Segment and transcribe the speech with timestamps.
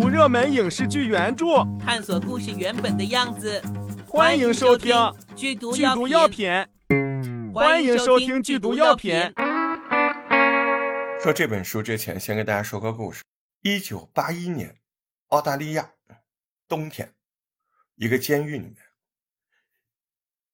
[0.00, 3.60] 读热门影视剧原著，探索故事原本的样子。
[4.06, 4.94] 欢迎收听
[5.34, 6.48] 《剧毒剧毒药品》。
[7.52, 9.12] 欢迎收听《剧毒药品》。
[11.20, 13.24] 说这本书之前，先跟大家说个故事。
[13.62, 14.76] 一九八一年，
[15.30, 15.90] 澳大利亚
[16.68, 17.12] 冬天，
[17.96, 18.76] 一个监狱里面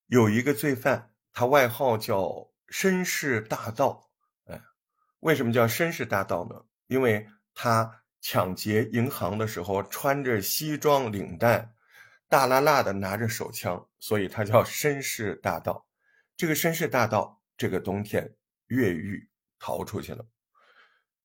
[0.06, 4.08] 有一个罪犯，他外号叫“绅士大盗”。
[4.48, 4.62] 哎，
[5.20, 6.62] 为什么叫绅士大盗呢？
[6.86, 11.74] 因为他抢劫银行的时候穿着西装领带，
[12.27, 15.87] 大拉拉的拿着手枪，所以他叫绅士大盗。
[16.34, 18.34] 这个绅士大盗这个冬天
[18.69, 19.28] 越狱
[19.59, 20.27] 逃出去了。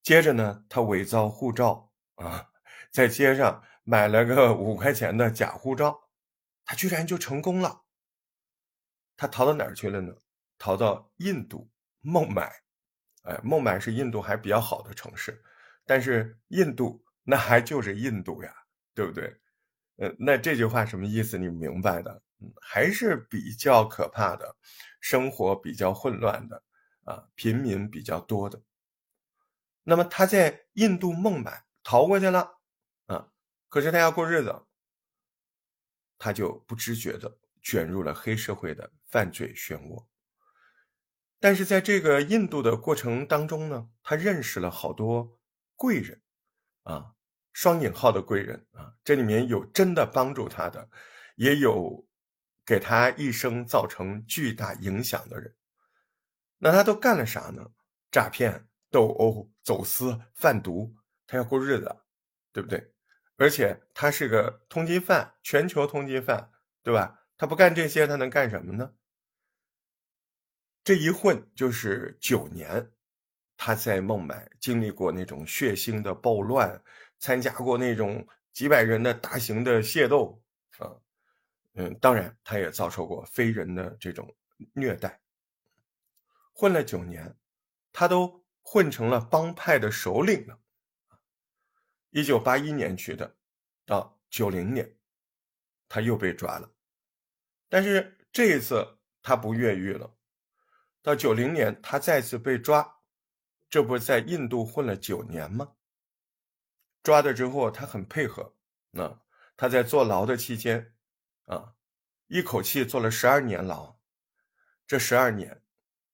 [0.03, 2.49] 接着呢，他伪造护照啊，
[2.91, 6.09] 在街上买了个五块钱的假护照，
[6.65, 7.83] 他居然就成功了。
[9.15, 10.13] 他逃到哪儿去了呢？
[10.57, 12.51] 逃到印度孟买。
[13.21, 15.41] 哎，孟买是印度还比较好的城市，
[15.89, 18.53] 但是印度那还就是印度呀，
[18.93, 19.35] 对不对？
[19.95, 21.35] 呃，那这句话什么意思？
[21.35, 22.21] 你明白的？
[22.61, 24.55] 还是比较可怕的，
[25.01, 26.63] 生活比较混乱的
[27.05, 28.61] 啊，贫民比较多的。
[29.81, 32.59] 那么他在印度孟买逃过去了，
[33.07, 33.31] 啊，
[33.67, 34.61] 可是他要过日子，
[36.19, 40.05] 他就不知觉的卷入了黑社会的犯罪漩涡。
[41.39, 45.38] 但是在这个印度的过程当中呢，他认识了好多
[45.79, 46.21] 贵人，
[46.83, 47.15] 啊，
[47.53, 50.89] 双引号的贵人啊，这里面有真的帮助他的，
[51.37, 52.05] 也有
[52.65, 55.55] 给他一生造成巨大影响的人。
[56.57, 57.71] 那他都干了啥呢？
[58.11, 58.65] 诈骗。
[58.91, 60.91] 斗殴、走私、贩毒，
[61.27, 61.95] 他要过日子，
[62.51, 62.91] 对不对？
[63.37, 67.23] 而且他是个通缉犯，全球通缉犯，对吧？
[67.37, 68.95] 他不干这些，他能干什么呢？
[70.83, 72.91] 这一混就是九年，
[73.59, 76.81] 他在孟买经历过那种血腥的暴乱，
[77.17, 80.41] 参加过那种几百人的大型的械斗，
[80.77, 80.95] 啊，
[81.73, 84.33] 嗯，当然他也遭受过非人的这种
[84.71, 85.19] 虐待。
[86.53, 87.35] 混了九年，
[87.91, 88.39] 他都。
[88.61, 90.59] 混成了帮派的首领了。
[92.11, 93.35] 一九八一年去的，
[93.83, 94.95] 到九零年，
[95.87, 96.71] 他又被抓了。
[97.67, 100.15] 但是这一次他不越狱了。
[101.01, 102.98] 到九零年，他再次被抓，
[103.69, 105.75] 这不是在印度混了九年吗？
[107.03, 108.55] 抓的之后，他很配合。
[108.91, 109.21] 那
[109.55, 110.95] 他在坐牢的期间，
[111.45, 111.75] 啊，
[112.27, 113.99] 一口气坐了十二年牢。
[114.87, 115.63] 这十二年，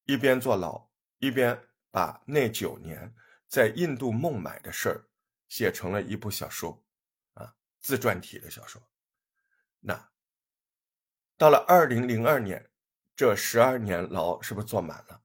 [0.03, 0.89] 一边坐牢，
[1.19, 1.61] 一边。
[1.95, 3.15] 把那九年
[3.47, 5.07] 在印度孟买的事儿
[5.47, 6.83] 写成了一部小说，
[7.35, 8.85] 啊，自传体的小说。
[9.79, 10.11] 那
[11.37, 12.69] 到了二零零二年，
[13.15, 15.23] 这十二年牢是不是坐满了？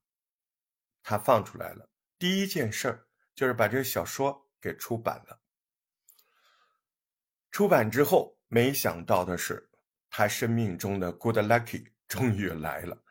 [1.02, 1.89] 他放出来了，
[2.20, 5.40] 第一件事儿就是把这个小说给出版了。
[7.50, 9.68] 出版之后，没想到的是，
[10.08, 13.02] 他生命中的 good lucky 终于来了。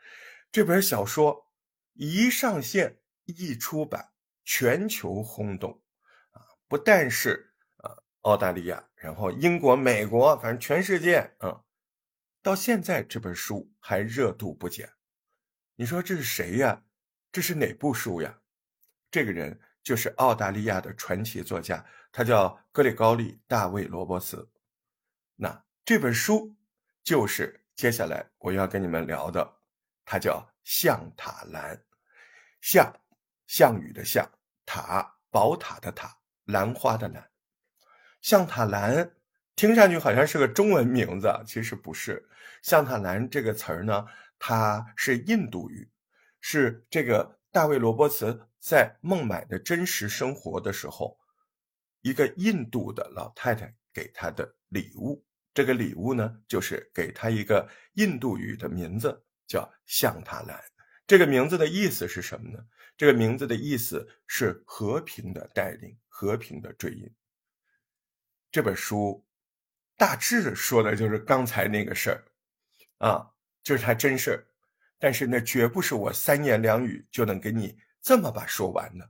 [0.49, 1.51] 这本小说
[1.91, 2.95] 一上线。
[3.37, 4.11] 一出版，
[4.43, 5.83] 全球轰动，
[6.31, 11.61] 啊，不但是啊澳大利亚，然后英国、美国，反正全世界，啊，
[12.41, 14.91] 到现在这本书还热度不减。
[15.75, 16.85] 你说这是谁呀？
[17.31, 18.39] 这是哪部书呀？
[19.11, 24.49] 这个人就是澳大利亚的传奇作家，他叫格里高利·大卫·罗伯茨。
[25.35, 26.55] 那这本书
[27.03, 29.57] 就是接下来我要跟你们聊的，
[30.05, 31.75] 它叫《象塔兰》，
[32.61, 32.93] 象。
[33.47, 34.29] 项羽的项，
[34.63, 37.31] 塔宝塔的塔，兰花的兰，
[38.21, 39.11] 象塔兰
[39.55, 42.29] 听上去好像是个中文名字，其实不是。
[42.61, 44.05] 象塔兰这个词儿呢，
[44.37, 45.89] 它是印度语，
[46.39, 51.17] 是这个大卫罗伯茨在孟买的真实生活的时候，
[52.01, 55.25] 一个印度的老太太给他的礼物。
[55.53, 60.63] 这个礼物呢，就是给他一个印度语的名字，叫象塔兰。
[61.07, 62.59] 这个名字的意思是什么呢？
[62.95, 67.11] 这个名字的意思是和平的带领，和平的追引。
[68.51, 69.25] 这本书
[69.97, 72.23] 大致说的就是刚才那个事儿，
[72.99, 73.31] 啊，
[73.63, 74.45] 就是他真事儿。
[74.99, 79.09] 但是那绝不是我三言两语就能给你这么把说完的，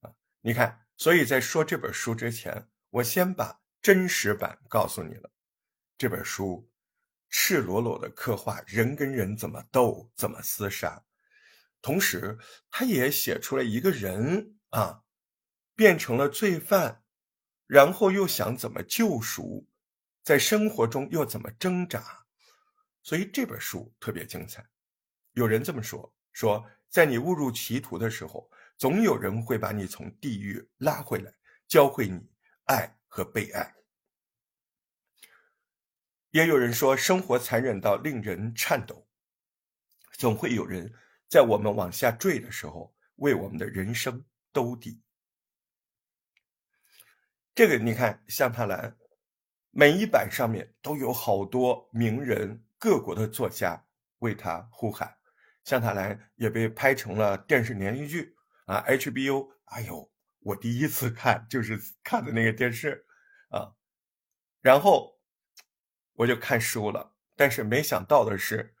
[0.00, 0.12] 啊，
[0.42, 5.30] 你看，所以在说这本书之前，我先把真实版告诉你了。
[5.96, 6.70] 这本书
[7.30, 11.02] 赤裸裸的刻画人跟人怎么斗，怎么厮杀。
[11.80, 12.38] 同时，
[12.70, 15.02] 他也写出了一个人啊，
[15.74, 17.02] 变成了罪犯，
[17.66, 19.66] 然后又想怎么救赎，
[20.22, 22.26] 在生活中又怎么挣扎，
[23.02, 24.64] 所以这本书特别精彩。
[25.32, 31.32] 有人这么说：说在你误入歧途的时候，总有人会把你从地狱拉回来，
[31.66, 32.20] 教会你
[32.64, 33.74] 爱和被爱。
[36.30, 39.06] 也有人说，生活残忍到令人颤抖，
[40.12, 40.92] 总会有人
[41.28, 45.02] 在我们往下坠的时候，为我们的人生兜底。
[47.54, 48.96] 这个你看，向塔兰
[49.70, 53.86] 每一版上面都有好多名人、各国的作家
[54.18, 55.18] 为他呼喊。
[55.64, 58.34] 向塔兰也被拍成了电视连续剧
[58.66, 59.50] 啊，HBO。
[59.64, 60.10] 哎呦，
[60.40, 63.06] 我第一次看就是看的那个电视
[63.48, 63.72] 啊，
[64.60, 65.18] 然后
[66.14, 67.14] 我就看书了。
[67.36, 68.74] 但是没想到的是，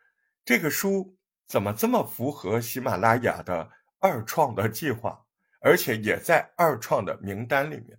[0.44, 5.24] 这个书怎么这么符合喜马拉雅的二创的计划，
[5.60, 7.98] 而且也在二创的名单里面。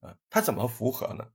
[0.00, 1.26] 啊，它怎么符合呢？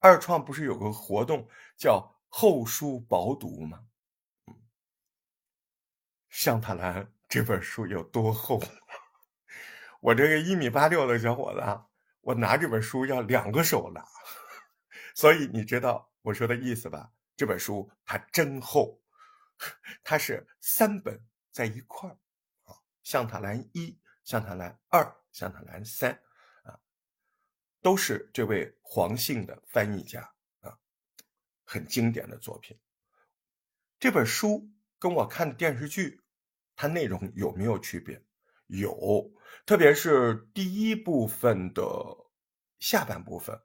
[0.00, 1.48] 二创不是有个活动
[1.78, 3.80] 叫厚书薄读吗？
[6.32, 8.60] 嗯，向塔兰这本书有多厚？
[10.00, 11.86] 我这个一米八六的小伙子啊，
[12.22, 14.02] 我拿这本书要两个手拿。
[15.14, 17.12] 所以你知道我说的意思吧？
[17.36, 19.00] 这本书它真厚，
[20.02, 22.16] 它是三本在一块儿
[22.64, 26.18] 啊，向塔兰一、向塔兰二、向塔兰三。
[27.82, 30.20] 都是这位黄姓的翻译家
[30.60, 30.78] 啊，
[31.64, 32.78] 很经典的作品。
[33.98, 34.70] 这本书
[35.00, 36.21] 跟我看的电视剧，
[36.76, 38.22] 它内容有没有区别？
[38.66, 39.30] 有，
[39.66, 41.82] 特别是第一部分的
[42.78, 43.60] 下半部分，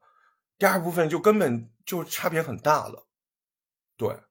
[0.57, 3.07] 第二部分就根本就差别很大了。
[3.95, 4.21] 对，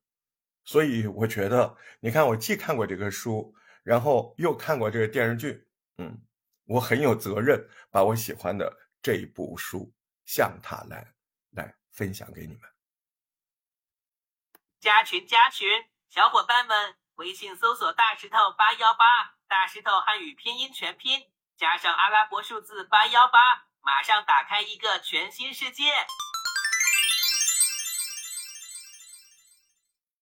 [0.64, 5.66] 所以我觉得，你看，我既看过这个书，然后又看过这个电视剧，
[5.98, 6.22] 嗯，
[6.64, 8.86] 我很有责任把我喜欢的。
[9.02, 9.78] 这部书
[10.24, 11.14] 《向他来》
[11.56, 12.62] 来分享给你们。
[14.80, 15.68] 加群加群，
[16.08, 21.18] 小伙伴们，微信搜索“大石头八幺八”，大石头汉语拼音全拼
[21.56, 23.38] 加上阿拉伯数字八幺八，
[23.80, 25.84] 马上打开一个全新世界。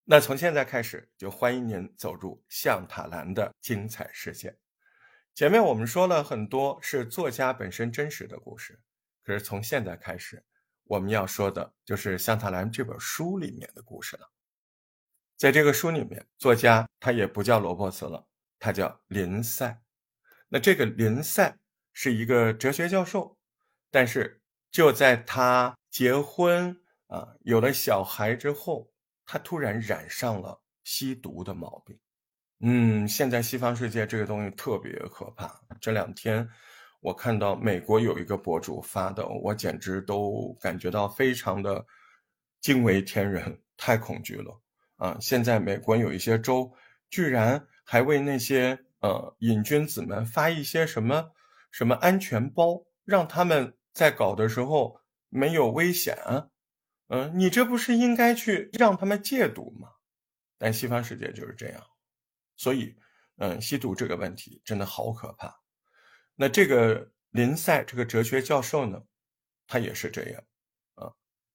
[0.04, 4.56] 那从现在开始，就欢迎您走入向塔兰的精彩世界。
[5.34, 8.80] 前面我们说了很多是作家本身真实的故事，
[9.24, 10.44] 可是从现在开始，
[10.84, 14.30] 我们要说的就是香塔兰这本书里面的故事了。
[15.36, 18.26] 在这个书里面，作家他也不叫罗伯茨了，
[18.58, 19.82] 他叫林赛。
[20.48, 21.56] 那这个林赛
[21.92, 23.36] 是一个哲学教授，
[23.90, 24.40] 但是
[24.70, 26.76] 就在他结婚
[27.08, 28.90] 啊有了小孩之后，
[29.26, 31.98] 他突然染上了吸毒的毛病。
[32.60, 35.60] 嗯，现在西方世界这个东西特别可怕。
[35.80, 36.48] 这两天
[37.00, 41.84] 我看到美国有一个博主发的，我简直都感觉到非常的
[42.60, 44.60] 惊为天人，太恐惧了
[45.04, 45.18] 啊！
[45.20, 46.72] 现在美国有一些州
[47.10, 51.30] 居然还为那些呃瘾君子们发一些什么
[51.70, 54.98] 什么安全包，让他们在搞的时候
[55.28, 56.48] 没有危险啊！
[57.08, 59.90] 嗯，你这不是应该去让他们戒毒吗？
[60.56, 61.82] 但西方世界就是这样。
[62.56, 62.96] 所以，
[63.36, 65.54] 嗯，吸毒这个问题真的好可怕。
[66.34, 69.02] 那这个林赛这个哲学教授呢，
[69.66, 70.42] 他也是这样，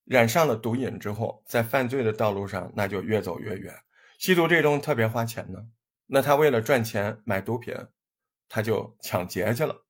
[0.09, 3.73] 染上了毒瘾之后，在犯罪的道路上那就越走越远。
[4.17, 5.59] 吸毒这东西特别花钱呢，
[6.07, 7.73] 那他为了赚钱买毒品，
[8.49, 9.85] 他就抢劫去了。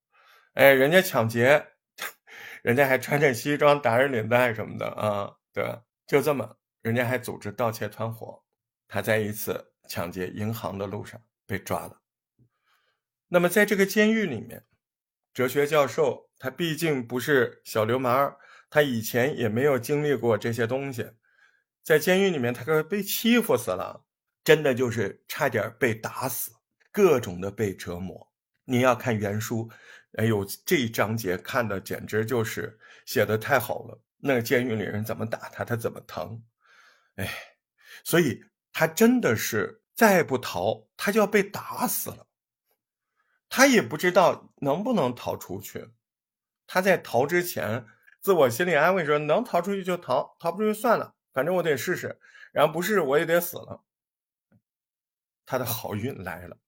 [0.54, 1.66] 哎，人家抢劫，
[2.62, 5.82] 人家还穿着西装打着领带什么的啊，对吧？
[6.06, 8.44] 就这么，人家还组织盗窃团伙，
[8.88, 9.66] 他在一次。
[9.92, 12.00] 抢劫银行的路上被抓了。
[13.30, 14.64] 那么，在这个监狱里面，
[15.34, 18.38] 哲学教授他毕竟不是小流氓，
[18.70, 21.12] 他以前也没有经历过这些东西，
[21.84, 24.06] 在监狱里面，他可被欺负死了，
[24.44, 26.52] 真的就是差点被打死，
[26.92, 28.32] 各种的被折磨。
[28.66, 29.70] 你要看原书，
[30.18, 34.02] 哎呦，这一章节看的简直就是写的太好了。
[34.18, 36.44] 那监狱里人怎么打他，他怎么疼，
[37.16, 37.30] 哎，
[38.04, 39.78] 所以他真的是。
[39.96, 42.26] 再不逃，他就要被打死了。
[43.50, 45.90] 他也不知道能不能逃出去。
[46.66, 47.86] 他在逃之前，
[48.30, 52.20] 自我心理安慰说：“能逃出去就逃，逃不出去算了，反正我得试试。
[52.52, 53.84] 然后不试我也得死了。”
[55.48, 56.60] 他的好运来了，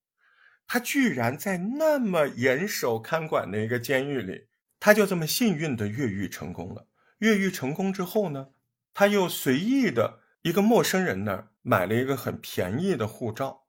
[0.66, 4.48] 他居然在那么严守看管的一个监狱里，
[4.80, 6.88] 他就这么幸运的越狱成功了。
[7.18, 8.48] 越狱成功之后呢，
[8.92, 11.52] 他又随意的一个陌生人那儿。
[11.64, 13.68] 买了一个很便宜的护照，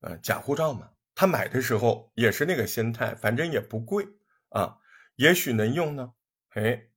[0.00, 0.90] 呃，假护照嘛。
[1.14, 4.04] 他买的时候也是那个心态，反正也不贵
[4.48, 4.78] 啊，
[5.14, 6.12] 也许能用呢。
[6.48, 6.88] 哎，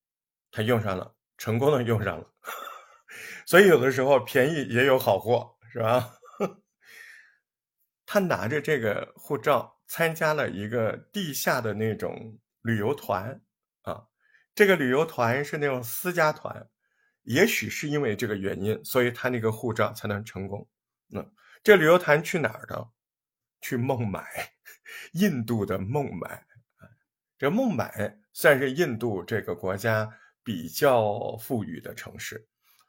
[0.57, 2.33] 他用上了，成功的用上了。
[3.45, 6.17] 所以有的时候便宜也有好货，是吧？
[8.07, 13.39] 他拿着这个护照参加了一个地下的那种旅游团
[13.83, 14.07] 啊，
[14.55, 16.67] 这个旅游团是那种私家团。
[17.21, 20.67] 也许是因为这个原因，所以他那个护照才能成功。
[21.13, 22.89] 嗯，这旅游团去哪儿的？
[23.61, 24.53] 去孟买，
[25.13, 26.47] 印度的孟买。
[27.37, 30.11] 这孟买算是印度这个国家
[30.47, 32.47] 比较富裕的城市，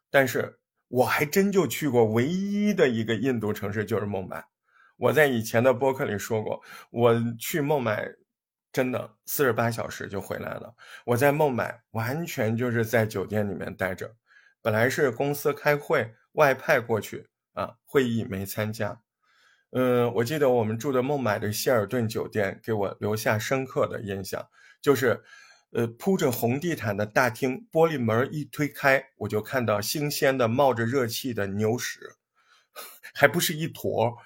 [0.09, 4.45] 但是我还真就去过唯一的一个印度城市，就是孟买。
[4.97, 8.09] 我在以前的播客里说过，我去孟买。
[8.71, 10.73] 真的四十八小时就回来了。
[11.07, 14.15] 我在孟买完全就是在酒店里面待着，
[14.61, 19.01] 本来是公司开会外派过去啊，会议没参加。
[19.71, 24.47] 嗯，我记得我们住的孟买的希尔顿酒店给我留下深刻的印象，
[24.83, 25.25] 就是
[25.71, 32.17] 呃铺着红地毯的大厅，玻璃门一推开，我就看到新鲜的冒着热气的牛屎，
[33.15, 34.17] 还不是一坨，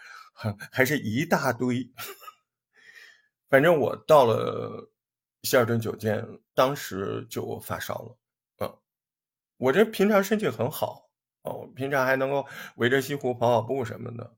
[0.70, 1.92] 还是一大堆。
[3.48, 4.90] 反正我到了
[5.42, 8.18] 希尔顿酒店，当时就发烧了。
[8.58, 8.78] 嗯，
[9.56, 11.10] 我这平常身体很好
[11.42, 12.46] 哦，平常还能够
[12.76, 14.36] 围着西湖跑跑步什么的。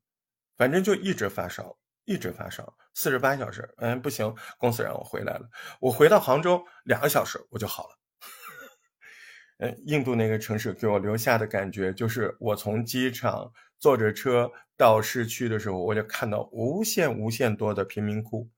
[0.57, 3.75] 反正就一直发烧，一直发烧，四十八小时。
[3.79, 5.49] 嗯，不行，公司让我回来了。
[5.81, 7.99] 我回到杭州两个小时我就好了。
[9.59, 18.51] 嗯，印度那个城市给我留下的感觉就是，我从机场坐着车到市区的时候，我就看到无限无限多的贫民窟。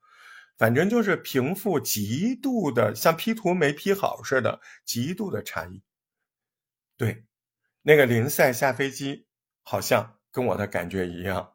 [0.56, 5.82] 反正就是贫富极度的，像 P 图没 P 好似的，极度的差异。
[6.96, 7.26] 对，
[7.82, 9.26] 那个林赛下飞机
[9.62, 11.52] 好像跟我的感觉一样，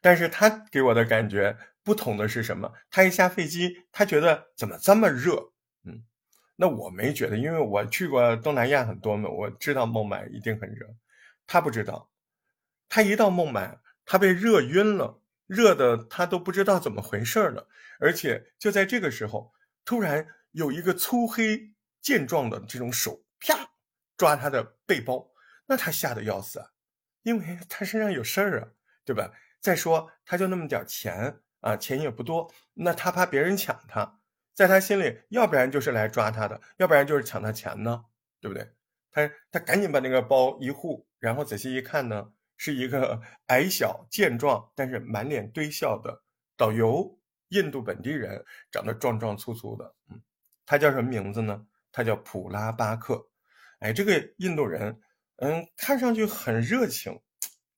[0.00, 2.72] 但是他给我的感觉不同的是什么？
[2.90, 5.52] 他一下飞机，他觉得怎么这么热？
[5.84, 6.04] 嗯，
[6.56, 10.86] 那我没觉得，因为我去过东南亚很多嘛，我知道孟买一定很热。
[11.46, 12.10] 他不知道，
[12.88, 15.20] 他一到孟买，他被热晕了。
[15.46, 17.68] 热的他都不知道怎么回事了，
[18.00, 19.52] 而且就在这个时候，
[19.84, 23.54] 突然有一个粗黑健壮的这种手啪
[24.16, 25.30] 抓他的背包，
[25.66, 26.70] 那他吓得要死啊，
[27.24, 28.68] 因为他身上有事儿啊，
[29.04, 29.30] 对吧？
[29.64, 34.20] 再说他就那么点钱啊，钱也不多，那他怕别人抢他，
[34.52, 38.04] 在他心里，要不然就是来抓他的，要不然就是抢他钱呢，
[38.42, 38.70] 对不对？
[39.10, 42.32] 他他赶紧把那个包一护，然后仔细一看呢。
[42.56, 46.22] 是一个 矮小健壮，但是满脸堆笑的
[46.56, 47.18] 导游，
[47.48, 49.92] 印度本地人，长得壮壮粗粗的。
[50.08, 50.22] 嗯，
[50.64, 51.66] 他叫什么名字呢？
[51.90, 53.28] 他叫普拉巴克。
[53.80, 55.00] 哎，这个印度人，
[55.38, 57.20] 嗯，看上去很热情，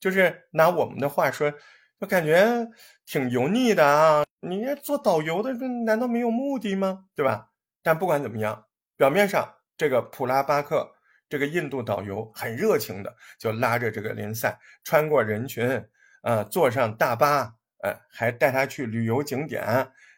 [0.00, 1.52] 就是拿我们的话说，
[2.00, 2.68] 就感觉
[3.04, 4.24] 挺油腻的啊。
[4.40, 5.52] 你做导游的，
[5.84, 7.06] 难道没有目的吗？
[7.14, 7.50] 对吧？
[7.82, 10.92] 但不管怎么样，表面上这个普拉巴克。
[11.28, 15.84] 这个印度导游很热情的，就拉着这个林赛穿过人群，
[16.22, 19.64] 啊，坐上大巴，呃，还带他去旅游景点，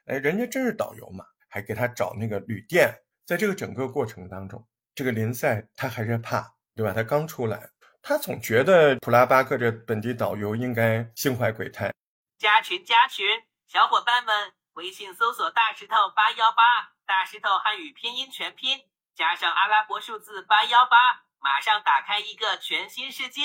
[0.04, 2.94] 哎，人家真是导游嘛，还给他找那个旅店。
[3.24, 4.62] 在这个整个过程当中，
[4.94, 6.92] 这个林赛他还是怕，对吧？
[6.92, 7.66] 他刚出来，
[8.02, 11.92] 他总觉得普拉巴克这本地导游应该心怀鬼胎。
[12.38, 13.26] 加群加群，
[13.66, 18.84] 小伙伴们，微信搜索大石头八幺八，大石头汉语拼音全拼。
[19.14, 23.42] 加上阿拉伯数字八幺八，马上打开一个全新世界。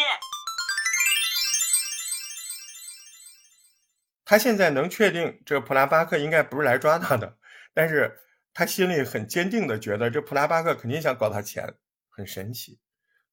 [4.24, 7.38] 他现在能确定这普拉巴克应该不是来抓他的，
[7.74, 8.22] 但是
[8.54, 11.76] 他心里很坚定的觉得这普拉巴克肯定想搞他钱，
[12.10, 12.80] 很神奇。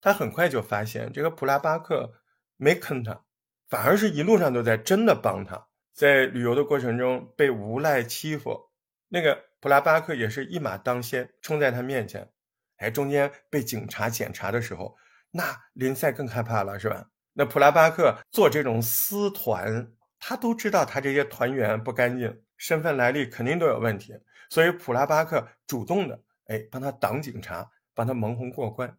[0.00, 2.12] 他很快就发现这个普拉巴克
[2.57, 3.25] 没坑他，
[3.69, 5.66] 反而是一路上都在真的帮他。
[5.92, 8.71] 在旅游的过程中被无赖欺负，
[9.09, 9.50] 那个。
[9.62, 12.30] 普拉巴克也是一马当先，冲在他面前，
[12.78, 14.97] 哎，中间被警察检查的时候，
[15.33, 17.09] 那林赛更害怕了，是吧？
[17.35, 24.14] 那普拉巴克做这种私团，他都知道他这些团员不干净，身份来历肯定都有问题，
[24.49, 28.97] 所以普拉巴克主动的，哎，帮他挡警察，帮他蒙混过关，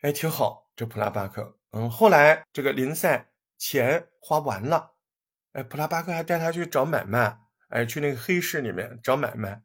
[0.00, 0.70] 哎，挺好。
[0.76, 4.92] 这普拉巴克，嗯，后来这个林赛钱花完了，
[5.52, 7.38] 哎，普拉巴克还带他去找买卖。
[7.68, 9.60] 哎，去那个黑市里面找买卖，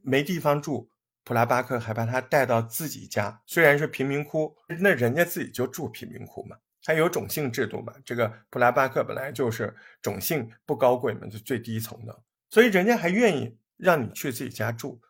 [0.00, 0.88] 没地方住，
[1.22, 3.42] 普拉巴克还把他带到自己家。
[3.44, 7.92] 虽然是贫民窟，那人家自己就住贫民窟嘛，他有种姓制度嘛。
[8.06, 15.02] 这个普拉巴克本来就是种姓不高贵嘛，就最低层的，所以人家还愿意让你去自己家住。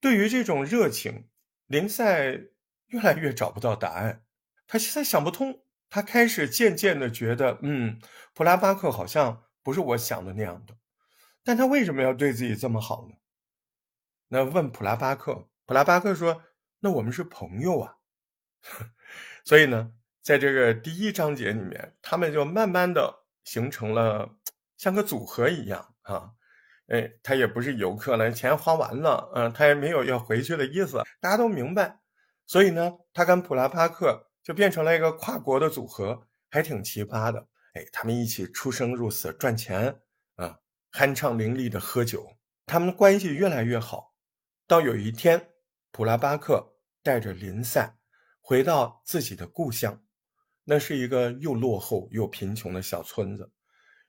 [0.00, 1.28] 对于这种热情，
[1.66, 2.40] 林赛
[2.88, 4.22] 越来越找不到答案，
[4.66, 8.00] 他现在想不通，他开始渐渐的觉得，嗯，
[8.34, 10.76] 普拉巴克好像不是我想的那样的。
[11.42, 13.14] 但他为什么要对自己这么好呢？
[14.28, 16.42] 那问普拉巴克，普拉巴克说
[16.80, 17.96] ：“那我们是朋友啊。
[19.44, 24.36] ”所以呢，在这个第一章节里面，他们就慢慢的形成了
[24.76, 26.32] 像个组合一样啊。
[26.88, 31.02] 哎，他也不是游客了，钱花完了，嗯，他也没有要回去的意思。
[31.20, 32.00] 大家都明白，
[32.46, 37.48] 所以呢，他跟普拉巴克就变成了一个跨国的组合，还挺奇葩的。
[37.74, 40.00] 哎，他们一起出生入死赚钱
[40.36, 40.58] 啊，
[40.92, 42.26] 酣畅淋漓的喝酒，
[42.64, 44.14] 他们的关系越来越好。
[44.66, 45.50] 到有一天，
[45.90, 47.98] 普拉巴克带着林赛
[48.40, 50.02] 回到自己的故乡，
[50.64, 53.52] 那是一个又落后又贫穷的小村子。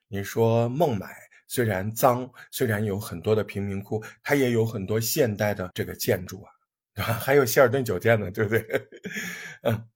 [0.06, 1.14] 你说孟买
[1.46, 6.50] 虽然脏，虽然有很多的贫民窟，它也有很多现代的这个建筑啊，
[6.98, 7.12] 对吧？
[7.22, 8.88] 还有希尔顿酒店呢，对不对？
[9.62, 9.88] 嗯，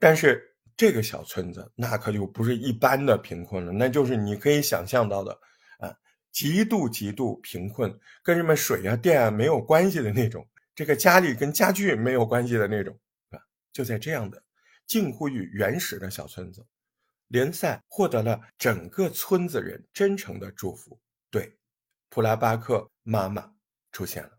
[0.00, 5.32] 但是这个小村子那可就不是一般的贫困了，那就是你可以想象到的
[5.78, 5.96] 啊。
[6.32, 12.98] 极度极度贫困，跟什么水啊电啊没有关系的那种，这个家里跟家具没有关系的那种，
[13.30, 13.38] 啊，
[13.72, 14.42] 就在这样的
[14.86, 16.66] 近乎于原始的小村子，
[17.28, 21.00] 联赛获得了整个村子人真诚的祝福。
[21.30, 21.56] 对，
[22.10, 23.50] 普拉巴克妈妈
[23.92, 24.35] 出现了，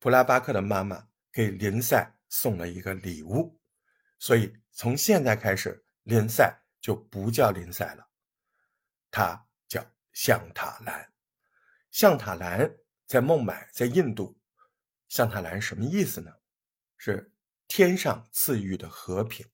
[0.00, 3.60] 普拉巴克的妈妈给林赛送了一个礼物，
[4.18, 8.08] 所以从现在开始，林赛就不叫林赛了，
[9.10, 11.06] 他叫香塔兰。
[11.90, 12.74] 向塔兰
[13.06, 14.40] 在孟买，在印度，
[15.08, 16.32] 向塔兰什么意思呢？
[16.96, 17.30] 是
[17.68, 19.46] 天上赐予的和平。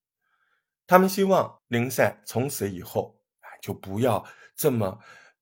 [0.87, 4.25] 他们希望林赛从此以后，啊，就不要
[4.55, 4.97] 这么，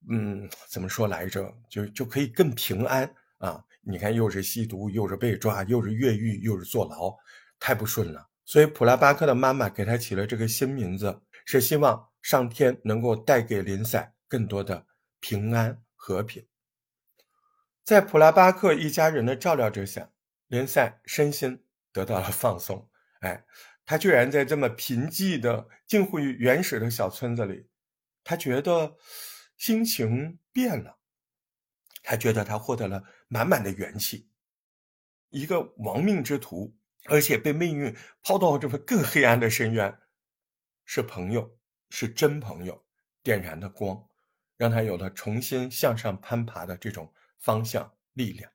[0.08, 1.54] 嗯，怎么说来着？
[1.68, 3.62] 就就可以更平安啊！
[3.86, 7.16] 你看，又是吸毒，又是被抓，又是越狱，又是坐牢，
[7.58, 8.28] 太不顺了。
[8.44, 14.86] 所以普拉巴克的妈妈给他起了这个新名字，是希望上天能够带给林赛更多的
[15.20, 16.46] 平安和平。
[17.82, 20.10] 在普拉巴克一家人的照料之下，
[20.48, 21.62] 林赛身心
[21.92, 22.88] 得到了放松。
[23.20, 23.44] 哎，
[23.84, 27.66] 他居然在这么贫瘠的、近乎于原始的小村子里，
[28.22, 28.96] 他觉得
[29.56, 30.98] 心情变了。
[32.04, 34.30] 他觉得他获得了满满的元气。
[35.30, 36.73] 一个亡命之徒，
[37.06, 37.92] 而且被命运
[38.23, 39.99] 抛到这么更黑暗的深渊，
[40.84, 41.58] 是朋友，
[41.90, 42.84] 是真朋友，
[43.25, 44.06] 点燃的光，
[44.56, 47.12] 让他有了重新向上攀爬的这种。
[47.40, 48.50] 方向力量，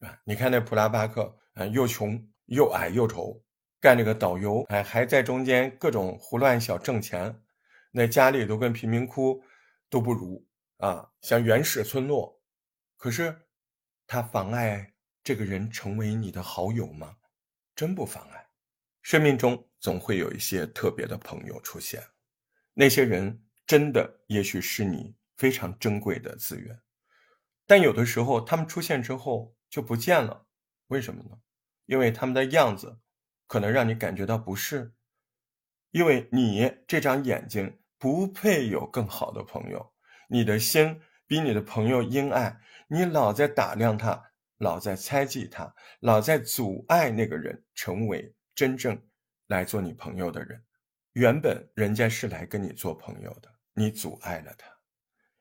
[0.00, 0.20] 啊！
[0.24, 3.42] 你看那普拉巴克，啊，又穷又矮又丑，
[3.80, 7.42] 干这个导游，哎，还在中间各种胡乱小挣钱，
[7.90, 9.42] 那家里都跟贫民窟
[9.88, 12.39] 都不如啊，像原始村落。
[13.00, 13.34] 可是
[14.06, 14.92] 他妨碍
[15.24, 17.16] 这个人成为你的好友吗？
[17.74, 18.50] 真不妨碍。
[19.00, 22.06] 生命中总会有一些特别的朋友出现，
[22.74, 26.78] 那些人真的也许是你非常珍贵的资源。
[27.66, 30.46] 但有的时候，他们出现之后就不见了，
[30.88, 31.40] 为什么呢？
[31.86, 33.00] 因为他们的样子
[33.46, 34.92] 可能让你感觉到不适，
[35.90, 39.94] 因为你这张眼睛不配有更好的朋友，
[40.28, 42.60] 你的心比你的朋友阴暗，
[42.92, 44.20] 你老在打量他，
[44.58, 49.00] 老在猜忌他，老在阻碍那个人成为真正
[49.46, 50.60] 来做你朋友的人。
[51.12, 54.66] 原本人家是来跟你做朋友的，你阻碍了他。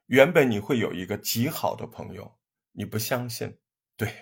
[0.06, 2.32] 原本你会有一个极好的朋友，
[2.72, 3.58] 你不相信，
[3.98, 4.14] 对，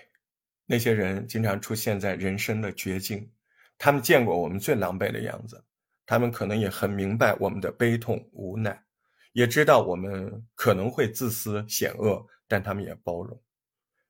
[0.64, 3.30] 那些人经常出现在人生的绝境，
[3.76, 5.62] 他们见过我们最狼狈的样子，
[6.06, 8.82] 他们可能也很明白我们的悲痛无奈，
[9.32, 13.40] 也知道我们可能会自私险恶，但他们也包容，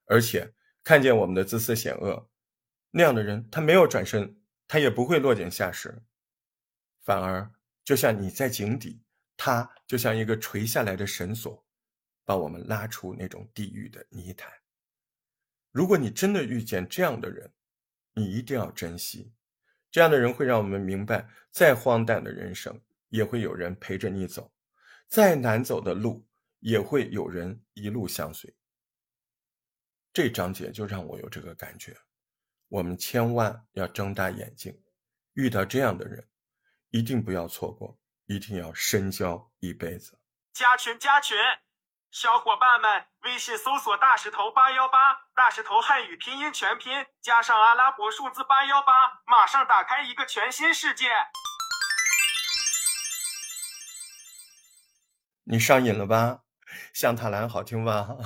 [0.06, 2.30] 而且看见我们的自私险恶，
[2.92, 6.02] 那样的人他没有转身，他也不会落井下石，
[7.02, 7.52] 反而
[7.84, 9.02] 就像你在井底，
[9.36, 11.62] 他就像一个垂下来的绳索。
[12.24, 14.52] 把我们拉出那种地狱的泥潭。
[15.72, 17.50] 如果你真的遇见这样的人，
[18.12, 19.32] 你一定要珍惜。
[19.90, 24.52] 这样的人会让我们明白，再荒诞的人生也会有人陪着你走，
[25.08, 26.27] 再难走的路
[26.60, 28.54] 也会有人一路相随。
[30.12, 31.96] 这章节就让我有这个感觉。
[32.68, 34.82] 我们千万要睁大眼睛，
[35.34, 36.28] 遇到这样的人，
[36.90, 40.18] 一定不要错过，一定要深交一辈子。
[40.52, 41.36] 加群加群。
[42.10, 51.10] 小伙伴们，微信搜索“大石头八幺八”，大石头汉语拼音全拼加上阿拉伯数字八幺八，马上打开一个全新世界。
[55.44, 56.44] 你上瘾了吧？
[56.92, 58.16] 象塔兰好听吧？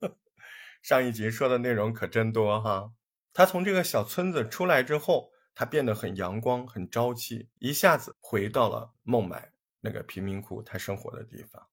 [0.82, 2.92] 上一集说的内容可真多哈。
[3.32, 11.68] 他从这个小村子出来之后，他变得很阳光、很朝气，一下子回到了孟买那个贫民窟他生活的地方。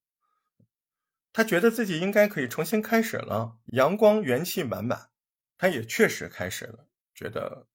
[1.34, 5.10] 他觉得自己应该可以重新开始了，阳光元气满满。
[5.58, 7.68] 他也确实开始了，觉得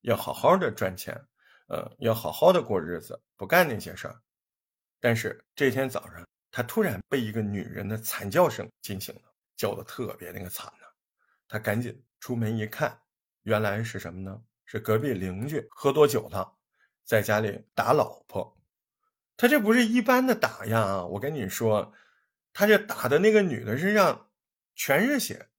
[0.00, 1.26] 要好好的赚钱，
[1.68, 4.22] 呃，要好好的过日子，不干那些事儿。
[5.00, 6.26] 但是这天早上，
[6.58, 9.20] 他突然被一个女人的惨叫声惊醒了，
[9.56, 10.86] 叫的特别那个惨呐。
[11.46, 12.98] 他赶紧出门一看，
[13.44, 14.42] 原来是什么呢？
[14.66, 16.52] 是隔壁邻居喝多酒了，
[17.04, 18.58] 在家里打老婆。
[19.36, 21.04] 他这不是一般的打呀！
[21.04, 21.94] 我跟你说，
[22.52, 24.28] 他这打的那个女的身上
[24.74, 25.50] 全是血，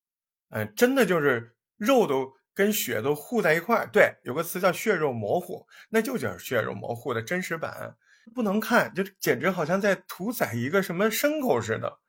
[0.49, 3.88] 哎，真的就是肉都跟血都糊在一块儿。
[3.88, 7.95] 对，有个词叫血肉模糊，那就叫血肉模糊的真实版，
[8.33, 11.99] 不能看，就简直好像在屠宰一个什么牲口似的，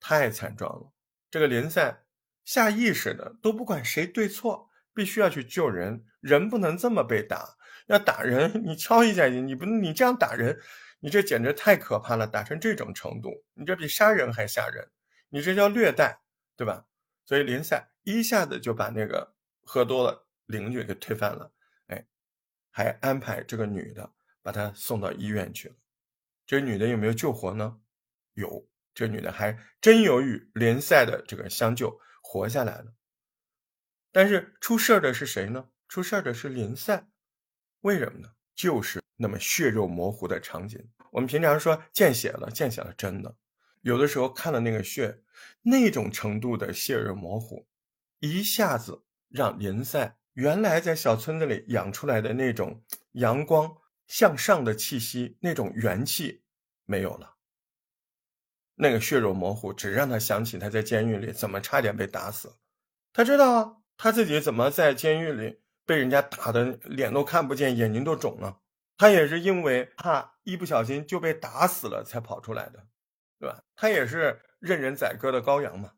[0.00, 0.92] 太惨状了。
[1.30, 2.04] 这个林赛
[2.44, 10.60] 下意识的都不管谁对错，必须要去救人，人不能这么被打，要打人 你敲一下你，你不你这样打人。
[11.00, 14.88] 你这简直太可怕了，打成这种程度，你这比杀人还吓人，
[15.28, 16.18] 你这叫虐待，
[16.56, 16.86] 对吧？
[17.26, 21.52] 所以林赛一下子就把那个喝多了邻居给推翻了，
[21.88, 22.06] 哎，
[22.70, 24.10] 还安排这个女的
[24.44, 25.74] 把她送到医院去了。
[26.46, 27.80] 这女的有没有救活呢？
[28.34, 32.92] 有，这女的还真由于林赛的这个相救活下来了。
[34.12, 35.70] 但是出事的是谁呢？
[35.88, 37.08] 出事的是林赛，
[37.80, 38.32] 为什么呢？
[38.54, 40.78] 就是那么血肉模糊的场景。
[41.10, 43.34] 我们平常说见血了，见血了，真的，
[43.80, 45.22] 有的时候看了那个血，
[45.62, 47.66] 那种程度的血肉模糊，
[48.18, 56.42] 一下子让林赛原来在小村子里养出来的那种阳光向上的气息，那种元气
[56.84, 57.36] 没有了。
[58.76, 62.56] 那个血肉模糊，只让他想起他在监狱里怎么差点被打死。
[63.12, 68.60] 他知道啊他自己怎么在监狱里被人家打的脸都看不见，眼睛都肿了。
[68.96, 72.86] 他也是因为怕一不小心就被打死了才跑出来的，
[73.38, 73.62] 对吧？
[73.76, 75.92] 他也是任人宰割的羔羊嘛。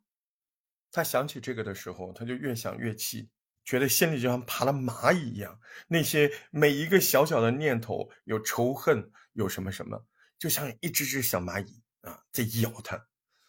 [0.90, 3.30] 他想起这个的时候，他就越想越气，
[3.66, 5.60] 觉得心里就像爬了蚂蚁一样。
[5.88, 10.06] 那些每一个小小的念头，有仇恨，有什么什么，
[10.38, 12.96] 就像一只只小蚂蚁啊，在咬他，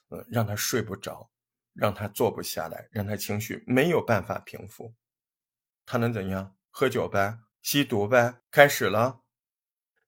[0.10, 1.30] 嗯，让他睡不着，
[1.74, 4.94] 让他坐不下来，让他情绪没有办法平复。
[5.86, 6.58] 他能怎样？
[6.70, 9.22] 喝酒呗，吸毒呗，开始了。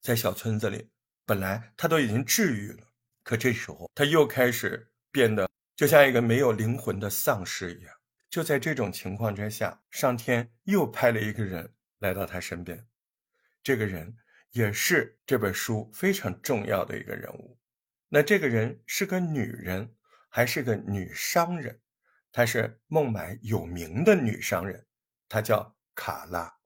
[0.01, 0.89] 在小村子里，
[1.25, 2.87] 本来他都已经治愈了，
[3.23, 7.98] 可这时候他又开始变得就像一个没有灵魂的丧尸一样。
[8.29, 12.87] 就在这种情况之下，上天又派了一个人来到他身边，
[13.63, 14.15] 这个人
[14.51, 17.59] 也是这本书非常重要的一个人物。
[18.07, 19.95] 那这个人是个女人，
[20.29, 21.81] 还是个女商人？
[22.31, 24.85] 她是孟买有名的女商人，
[25.27, 26.57] 她叫卡拉。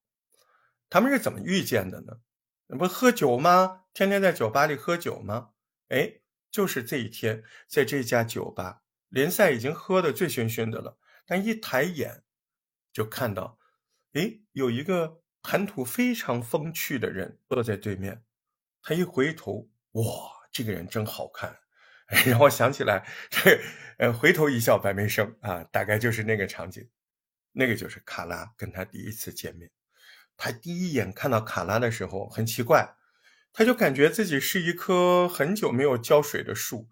[0.89, 2.19] 他们是怎么遇见的呢？
[2.67, 3.85] 那不喝酒吗？
[3.93, 5.51] 天天在酒吧里喝酒吗？
[5.87, 6.21] 哎，
[6.51, 10.97] 就是这一天，在这家酒吧，联赛已经喝得醉醺醺的了。
[11.25, 12.23] 但一抬眼，
[12.91, 13.59] 就看到，
[14.13, 18.23] 哎，有一个谈吐非常风趣的人坐在对面。
[18.81, 20.03] 他一回头，哇，
[20.51, 21.59] 这个人真好看，
[22.25, 23.61] 让我想起来，这
[23.97, 26.89] 呃，回头一笑百媚生啊，大概就是那个场景。
[27.55, 29.69] 那个就是卡拉跟他第一次见面。
[30.35, 32.95] 他第一眼看到卡拉的时候很奇怪，
[33.53, 36.89] 他就感觉自己是一棵很久没有浇水的树，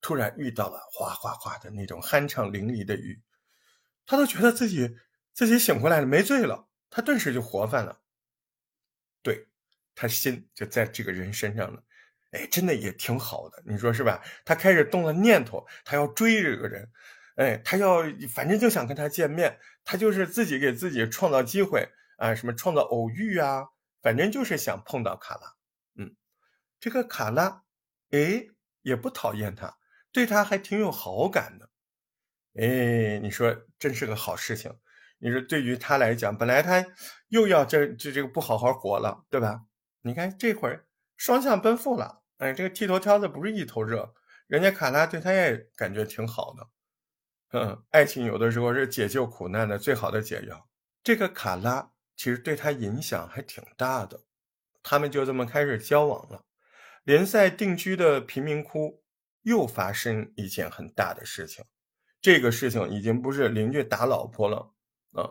[0.00, 3.22] 突然遇到了哗哗哗的那种酣畅淋漓的雨，
[4.10, 4.98] 他都觉得自己
[5.32, 8.00] 自己醒过来了，没醉了，他顿时就活泛了。
[9.22, 9.46] 对
[9.94, 11.80] 他心就在这个人身上了，
[12.32, 14.20] 哎，真的也挺好的，你说是吧？
[14.44, 16.90] 他开始动了念头，他要追这个人，
[17.36, 21.88] 哎，他要反正就想跟他见面，他就是自己给自己创造机会。
[22.16, 23.68] 啊，什么创造偶遇啊，
[24.02, 25.54] 反正就是想碰到卡拉。
[25.94, 26.16] 嗯，
[26.80, 27.62] 这个卡拉，
[28.10, 28.48] 哎，
[28.82, 29.78] 也不讨厌他，
[30.10, 31.69] 对他还挺有好感的。
[32.54, 34.74] 哎，你说真是个好事情。
[35.18, 36.84] 你说对于他来讲，本来他
[37.28, 39.62] 又要这这这个不好好活了，对吧？
[40.02, 40.86] 你看这会儿
[41.16, 42.22] 双向奔赴了。
[42.38, 44.14] 哎，这个剃头挑子不是一头热，
[44.46, 47.58] 人家卡拉对他也感觉挺好的。
[47.58, 50.68] 嗯，爱情有的时候是解救苦难的最好的解药。
[51.02, 51.92] 这个卡拉。
[52.16, 54.20] 其实对他影响还挺大的，
[54.82, 56.44] 他们就这么开始交往了。
[57.04, 59.02] 联赛定居的贫民窟
[59.40, 61.64] 又发生一件很大的事情，
[62.20, 64.72] 这个事情已经不是邻居打老婆了
[65.12, 65.30] 啊，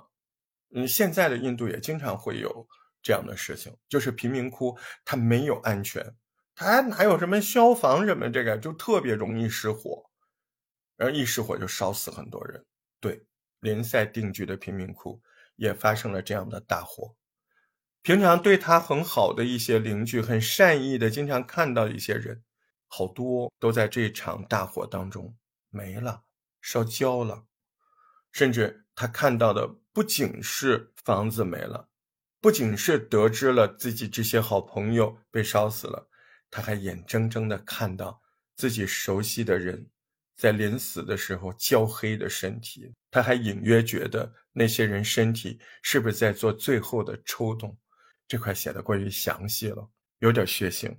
[0.73, 2.67] 嗯，现在的印度也经常会有
[3.01, 6.15] 这样的事情，就是贫民窟它没有安全，
[6.55, 10.09] 它哪有什么消防什么这个，就特别容易失火，
[10.97, 12.65] 然后一失火就烧死很多人。
[12.99, 13.25] 对，
[13.59, 15.21] 联赛定居的贫民窟。
[15.61, 17.13] 也发生了这样的大火，
[18.01, 22.41] 平常对他很好的一些邻居，很善意的，经常看到一些人，
[22.87, 25.35] 好多都在这场大火当中
[25.69, 26.23] 没了，
[26.61, 27.45] 烧焦了，
[28.31, 31.89] 甚至他看到的不仅是房子没了，
[32.41, 36.09] 不仅是得知了自己这些好朋友被烧死了，
[36.49, 38.21] 他还眼睁睁的看到
[38.55, 39.89] 自己熟悉的人
[40.35, 47.77] 在临死的时候焦黑的身体他还隐约觉得那些人身体是不是在做最后的抽动。
[48.27, 50.95] 这块写的过于详细了，有点血腥。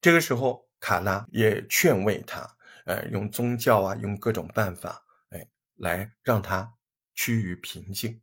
[0.00, 2.55] 这个时候，卡拉也劝慰他，
[2.86, 5.46] 呃，用宗教啊，用各种办法，哎，
[5.76, 6.74] 来让他
[7.14, 8.22] 趋于平静。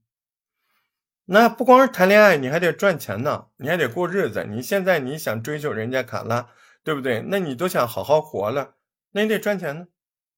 [1.25, 4.45] 那不光是谈恋爱，你还得赚钱呢，你还得过日子。
[4.49, 6.49] 你现在你想追求人家卡拉，
[6.83, 7.21] 对不对？
[7.27, 8.77] 那你都想好好活了，
[9.11, 9.87] 那你得赚钱呢。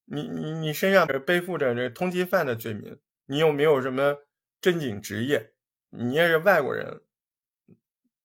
[0.07, 4.27] 你你你身上背负着这通缉犯的罪名，你又没有什么
[4.61, 5.53] 正经职业，
[5.89, 7.01] 你也是外国人，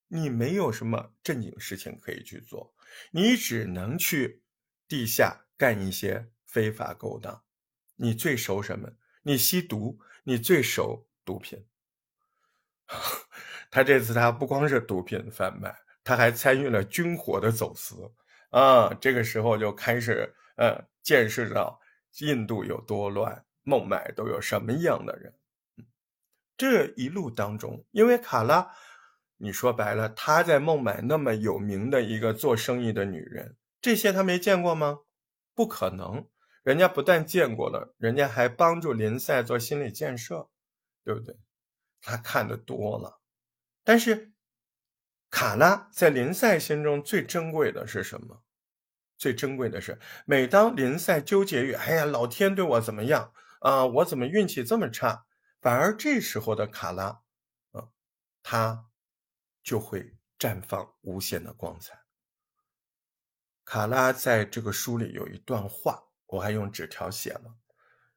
[0.08, 2.74] 你没有什么正经事情可以去做，
[3.10, 4.42] 你只能去
[4.86, 7.42] 地下干一些非法勾当。
[7.96, 8.88] 你最熟什么？
[9.24, 11.66] 你吸毒，你最熟毒品。
[13.70, 18.10] 他这次他不光是毒品贩卖，他还参与了军火的走私
[18.48, 18.94] 啊！
[18.94, 21.78] 这个时候就开始呃见识到
[22.20, 25.34] 印度有多乱，孟买都有什么样的人。
[26.56, 28.72] 这一路当中，因为卡拉，
[29.36, 35.00] 你说白了，她在孟买那么有名的一个做生意的女人，这些她没见过吗？
[35.54, 36.28] 不可能，
[36.62, 40.48] 人家不但见过了，人家还帮助林赛做心理建设，
[41.04, 41.38] 对不对？
[42.00, 43.20] 他看的多了，
[43.84, 44.32] 但是
[45.28, 48.42] 卡拉在林赛心中最珍贵的是什么？
[49.18, 53.84] 最珍贵的是，每当林赛纠结于“哎呀，老天对我怎么样啊？
[53.84, 55.26] 我怎么运气这么差？”
[55.60, 57.20] 反而这时候的卡拉，
[57.72, 57.88] 啊，
[58.42, 58.86] 他
[59.62, 61.99] 就会绽放无限的光彩。
[63.72, 67.54] 卡拉在这个书里有一段话，我还用纸条写了，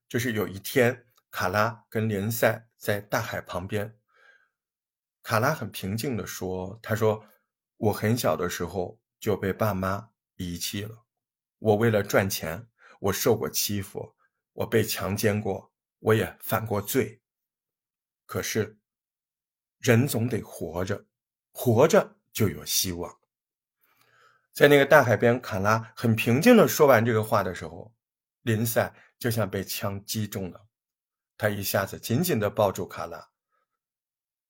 [0.09, 1.05] 就是有一天。
[1.29, 3.95] 卡拉跟林赛在大海旁边。
[5.21, 7.23] 卡拉很平静地说：“他说，
[7.77, 11.05] 我很小的时候就被爸妈遗弃了。
[11.59, 12.67] 我为了赚钱，
[12.99, 14.15] 我受过欺负，
[14.53, 17.21] 我被强奸过，我也犯过罪。
[18.25, 18.79] 可是，
[19.77, 21.05] 人总得活着，
[21.51, 23.15] 活着就有希望。”
[24.53, 27.91] 在那个大海边，卡拉很平静地说完这个话的时候，
[28.43, 30.67] 林赛就像被枪击中了。
[31.35, 33.29] 他一下子紧紧地抱住卡拉。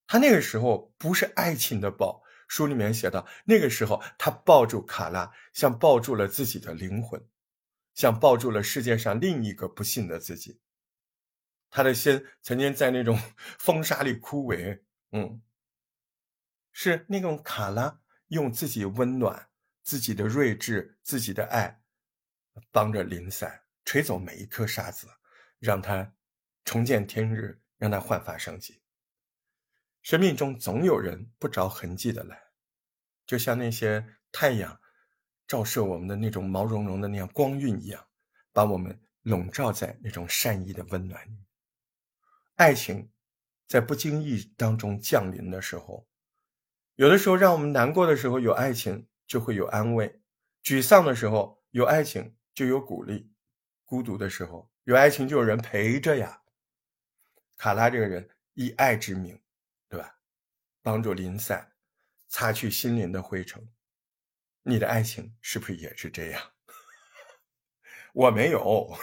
[0.06, 7.26] 他那个时候不是爱情的抱，书里面写道，那个时候他抱住卡拉，像抱住了自己的灵魂，
[7.94, 10.60] 像抱住了世界上另一个不幸的自己。
[11.70, 13.18] 他的心曾经在那种
[13.58, 14.82] 风沙里枯萎，
[15.13, 15.42] 嗯，
[16.74, 19.48] 是那种卡拉用自己温暖、
[19.84, 21.84] 自己的睿智、自己的爱，
[22.72, 25.08] 帮着林散吹走每一颗沙子，
[25.60, 26.13] 让他。
[26.65, 28.82] 重见天日，让他焕发生机。
[30.02, 32.41] 生命中总有人不着痕迹的来，
[33.26, 34.80] 就像那些太阳
[35.46, 38.08] 照射我们的那种毛茸茸的那样光晕一样，
[38.54, 41.43] 把我们笼罩在那种善意的温暖里。
[42.56, 43.12] 爱情
[43.67, 46.08] 在不经意当中降临的时候，
[46.96, 50.22] 有的时候让我们难过的时候有爱情就会有安慰，
[50.64, 53.32] 沮丧的时候有爱情就有鼓励，
[53.86, 56.42] 孤独的时候有爱情就有人陪着呀。
[57.58, 59.42] 卡拉这个人以爱之名，
[59.88, 60.20] 对吧？
[60.82, 61.72] 帮助林赛
[62.28, 63.70] 擦去心灵的灰尘。
[64.64, 66.42] 你的爱情是不是也是这样？
[68.14, 68.96] 我没有。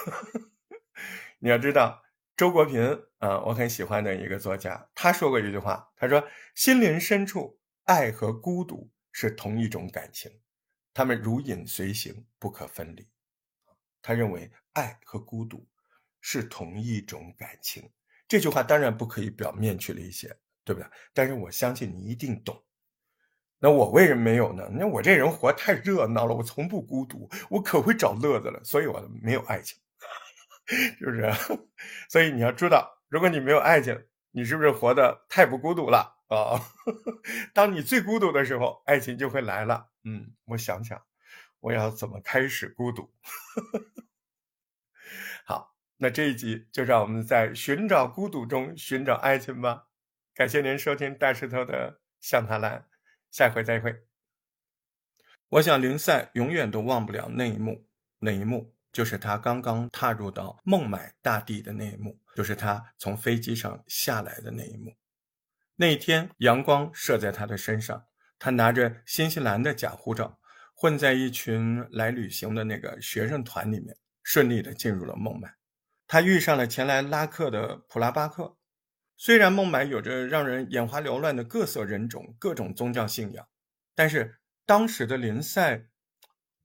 [1.38, 2.02] 你要知道，
[2.37, 10.30] 周国平啊，我很喜欢的一个作家，他说过一句话，他说：“心灵深处，爱和孤独是同一种感情，
[10.92, 13.08] 他们如影随形，不可分离。”
[14.02, 15.66] 他认为爱和孤独
[16.20, 17.90] 是同一种感情。
[18.26, 20.88] 这句话当然不可以表面去理解，对不对？
[21.12, 22.62] 但是我相信你一定懂。
[23.58, 24.66] 那我为什么没有呢？
[24.72, 29.78] 那我这人活太热闹了，我从不孤独，我可会找乐子了，所以我没有爱情，
[30.98, 31.30] 是不是？
[32.08, 36.60] 所以你要知道，如果你没有爱情，你是不是活得太不孤独了啊？
[37.52, 39.90] 当你最孤独的时候，爱情就会来了。
[40.04, 41.00] 嗯，我想想，
[41.60, 43.12] 我要怎么开始孤独？
[45.44, 45.70] 好。
[46.02, 49.88] 那这一集就让我们在寻找孤独中寻找爱情吧。
[50.32, 52.86] 感谢您收听大石头的向他来，
[53.30, 53.94] 下回再会。
[55.50, 57.86] 我想林赛永远都忘不了那一幕，
[58.18, 64.96] 那一幕就是他刚刚踏入到孟买大地的那一幕，就是他从飞机上下来的那一幕。
[65.80, 68.04] 那天阳光射在他的身上，
[68.38, 70.38] 他拿着新西兰的假护照，
[70.74, 75.54] 混在一群来旅行的那个学生团里面，顺利的进入了孟买。
[76.06, 78.58] 他遇上了前来拉客的普拉巴克。
[79.16, 83.48] 虽然孟买有着让人眼花缭乱的各色人种、各种宗教信仰，
[83.94, 85.86] 但是当时的林赛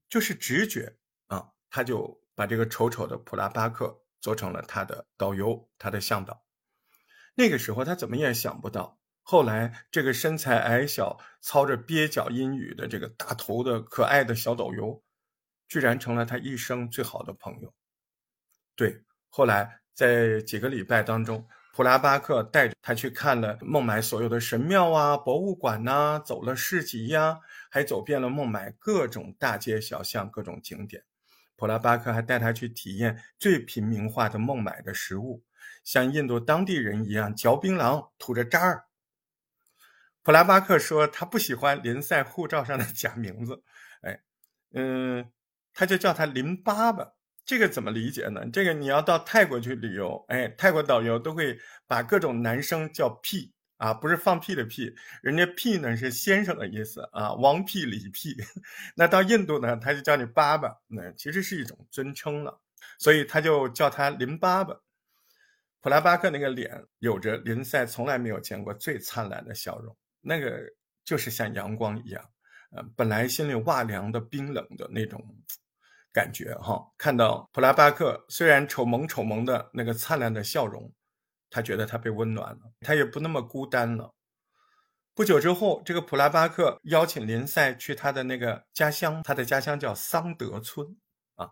[0.10, 0.98] 就是直觉
[1.28, 6.44] 啊，他就把这个丑丑的普拉巴克做成了他的导游，他的向导。
[7.36, 15.02] 那个时候他怎么也想不到，后来这个身材矮小、操着蹩脚英语的这个大头的可爱的小导游，
[15.68, 17.74] 居然成了他一生最好的朋友。
[18.76, 21.44] 对，后来在几个礼拜当中。
[21.74, 31.04] 普拉巴克带着他去看了孟买所有的神庙啊、博物馆呐，走了市集呀，还走遍了孟买各种大街小巷、各种景点。
[31.58, 35.44] 普拉巴克还带他去体验最平民化的孟买的食物，
[35.84, 38.85] 像印度当地人一样嚼槟榔、吐着渣儿。
[40.26, 43.62] 普拉巴克说他不喜欢林赛护照上的假名字，
[44.02, 44.20] 哎，
[44.74, 45.32] 嗯，
[45.72, 47.14] 他就叫他林巴吧。
[47.46, 48.44] 这个怎么理解呢？
[48.52, 58.36] 这个你要到泰国去旅游，哎，泰国导游都会把各种男生叫屁啊，不是放屁的屁，人家屁呢是先生的意思啊，王屁、李屁。
[58.98, 62.60] 那到印度呢，他就叫你爸爸，那其实是一种尊称了，
[62.98, 64.76] 所以他就叫他林爸爸。
[65.82, 70.60] 普拉巴克那个脸有着林赛从来没有见过最灿烂的笑容，那个
[71.04, 72.24] 就是像阳光一样，
[72.72, 75.24] 呃，本来心里哇凉的、冰冷的那种。
[76.16, 80.90] 感觉哈，看到普拉巴克虽然丑萌丑萌的那个灿烂的笑容，
[81.50, 84.14] 他觉得他被温暖了，他也不那么孤单了。
[85.14, 90.96] 不久之后，这个普拉巴克邀请林赛去他的那个家乡，他的家乡叫桑德村
[91.36, 91.52] 啊，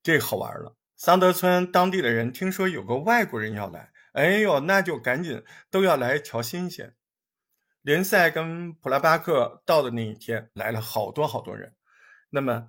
[0.00, 0.76] 这好玩了。
[0.96, 5.42] 桑德村当地的人听说有个外国人要来，哎呦，那就赶紧
[5.72, 6.94] 都要来瞧新鲜。
[7.88, 11.74] 联赛跟普拉巴克到的那一天，来了好多好多人，
[12.28, 12.68] 那么。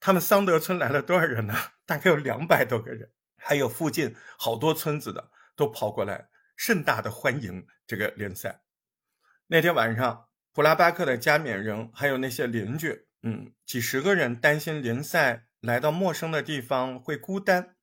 [0.00, 1.54] 他们桑德村来了多少人呢？
[1.86, 8.62] 大概有两百多个人，还有附近好多村子的都跑过来，盛大的欢迎这个联赛。
[9.46, 17.76] 那天晚上，普拉巴克的加冕人还有那些邻居，嗯，几十个人担心联赛来到陌生的地方会孤单，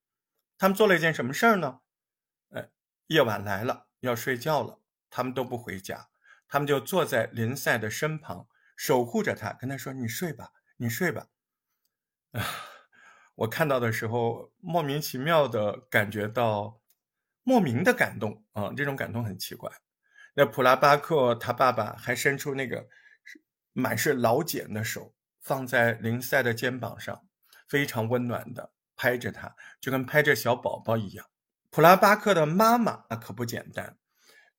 [0.57, 1.79] 他们做了一件什么事儿呢？
[2.49, 2.67] 哎，
[3.07, 6.09] 夜晚来了，要睡觉了，他们都不回家，
[6.49, 11.27] 他们就坐在林赛的身旁，守护着他，跟他说：“你睡吧，你睡吧。”
[12.33, 12.43] 啊，
[13.35, 16.81] 我看到的时候，莫名其妙的感觉到
[17.43, 18.73] 莫名的感动啊！
[18.75, 19.71] 这种感动很奇怪。
[20.33, 22.87] 那普拉巴克他爸爸还伸出那个
[23.73, 27.27] 满是老茧的手，放在林赛的肩膀上，
[27.67, 31.27] 非常温暖的拍着他，就跟拍着小宝宝一样。
[31.69, 33.98] 普拉巴克的妈妈那可不简单，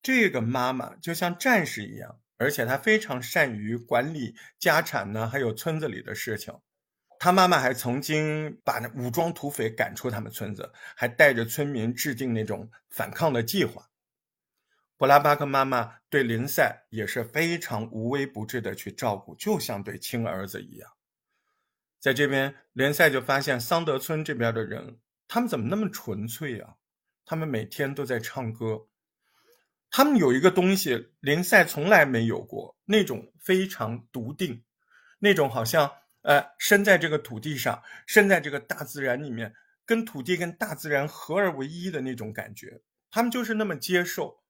[0.03, 6.55] 这个妈妈就像战士一样，而且她非常善于管理家产呢，还有村子里的事情。
[7.19, 13.91] 她妈妈还曾经把武装土匪赶出他们村子，还带着村民制定那种反抗的计划。
[14.97, 20.91] 布拉巴克妈妈对林赛也是非常无微不至的去照顾，就像对亲儿子一样。
[21.99, 26.77] 在这边，林赛就发现桑德村这边的人，他们怎么那么纯粹啊？
[27.27, 28.89] 他们每天都在唱歌，
[29.91, 34.65] 他们有一个东西，林赛从来没有过，那种非常笃定，
[35.19, 35.91] 那种好像。
[36.23, 39.55] 呃，生在这个土地上，生在这个大自然里面，
[39.87, 44.45] 跟土地跟大自然合而为一的那种感觉，他们就是那么接受，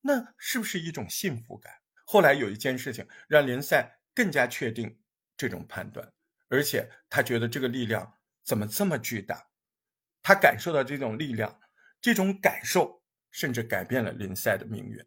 [0.00, 1.72] 那是不是一种幸福感？
[2.04, 4.98] 后来有一件事情让联赛更加确定
[5.36, 6.12] 这种判断，
[6.48, 9.46] 而且他觉得这个力量怎么这么巨大？
[10.24, 11.60] 他感受到这种力量，
[12.00, 13.00] 这种感受
[13.36, 14.98] 甚至改变了林赛的命运。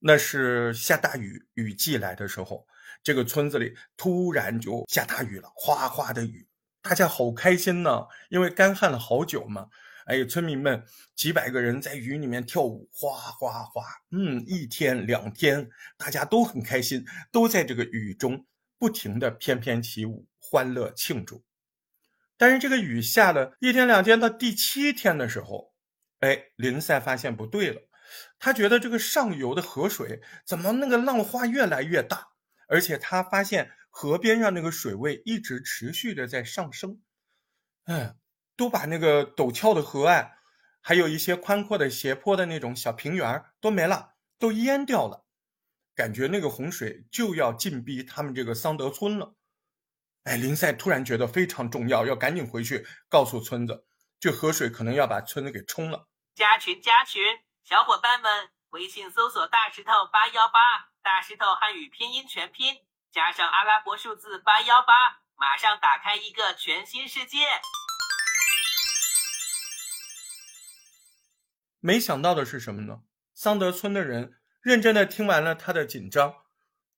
[0.00, 2.66] 那是下大雨，雨季来的时候。
[3.02, 6.46] 这个村子里突然就下大雨了，哗哗的雨，
[6.82, 9.70] 大家好开心呢，因为干旱了好久嘛。
[10.04, 10.84] 哎，村民们
[11.16, 18.44] 几百个人在雨里面跳舞，哗哗哗，嗯，一天两天，大家都很开心，都在这个雨中
[18.78, 21.42] 不停的翩翩起舞，欢乐庆祝。
[22.36, 25.69] 但是这个雨下了一天两天，到第七天的时候，
[26.20, 27.82] 哎，林赛发现不对了，
[28.38, 32.28] 他觉得这个上游的河水怎么那个浪花越来越大。
[32.72, 37.02] 而且他发现河边上那个水位一直持续的在上升，
[37.86, 38.16] 嗯，
[38.56, 40.30] 都把那个陡峭的河岸，
[40.80, 45.26] 还有一些宽阔的斜坡的那种小平原都没了，都淹掉了，
[45.96, 49.34] 感觉那个洪水就要进逼他们这个桑德村了。
[50.22, 53.84] 哎，林赛突然觉得非常重要，要赶紧回去告诉村子，
[54.20, 56.06] 这河水可能要把村子给冲了。
[56.34, 57.22] 加群加群，
[57.64, 60.90] 小伙伴们，微信搜索大石头八幺八。
[61.02, 62.76] 大石头汉语拼音全拼
[63.10, 67.38] 加上阿拉伯数字八幺八，马上打开一个全新世界。
[71.80, 73.00] 没想到的是什么呢？
[73.34, 76.44] 桑德村的人认真的听完了他的紧张，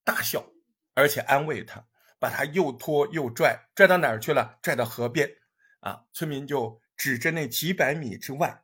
[0.05, 0.47] 大笑，
[0.95, 1.87] 而且安慰他，
[2.18, 4.59] 把他又拖又拽，拽到哪儿去了？
[4.61, 5.39] 拽到河边。
[5.80, 8.62] 啊，村民就指着那几百米之外，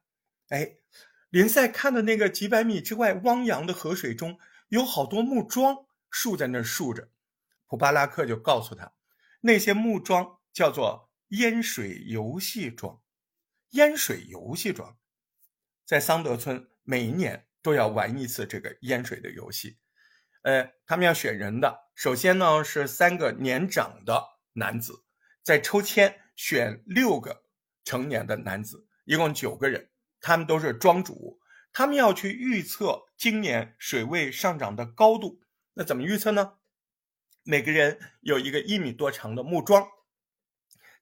[0.48, 0.76] 哎，
[1.30, 4.38] 林赛看的那个几百米之外汪洋的河水中
[4.68, 7.10] 有好多木桩竖在那儿竖着。
[7.66, 8.92] 普巴拉克就告诉他，
[9.40, 13.02] 那些木桩叫做淹水游戏桩。
[13.72, 14.96] 淹水游戏桩，
[15.84, 19.76] 在桑德村每一年都要玩一次这个淹水的游戏。
[20.40, 24.24] 呃，他们要选人的，首先呢是三个年长的
[24.54, 25.04] 男子，
[25.42, 27.44] 在抽签选六个
[27.84, 29.90] 成年的男子，一共九个人，
[30.20, 31.40] 他们都是庄主，
[31.72, 35.40] 他们要去预测今年水位上涨的高度。
[35.74, 36.54] 那怎么预测呢？
[37.44, 39.86] 每个人有一个一米多长的木桩，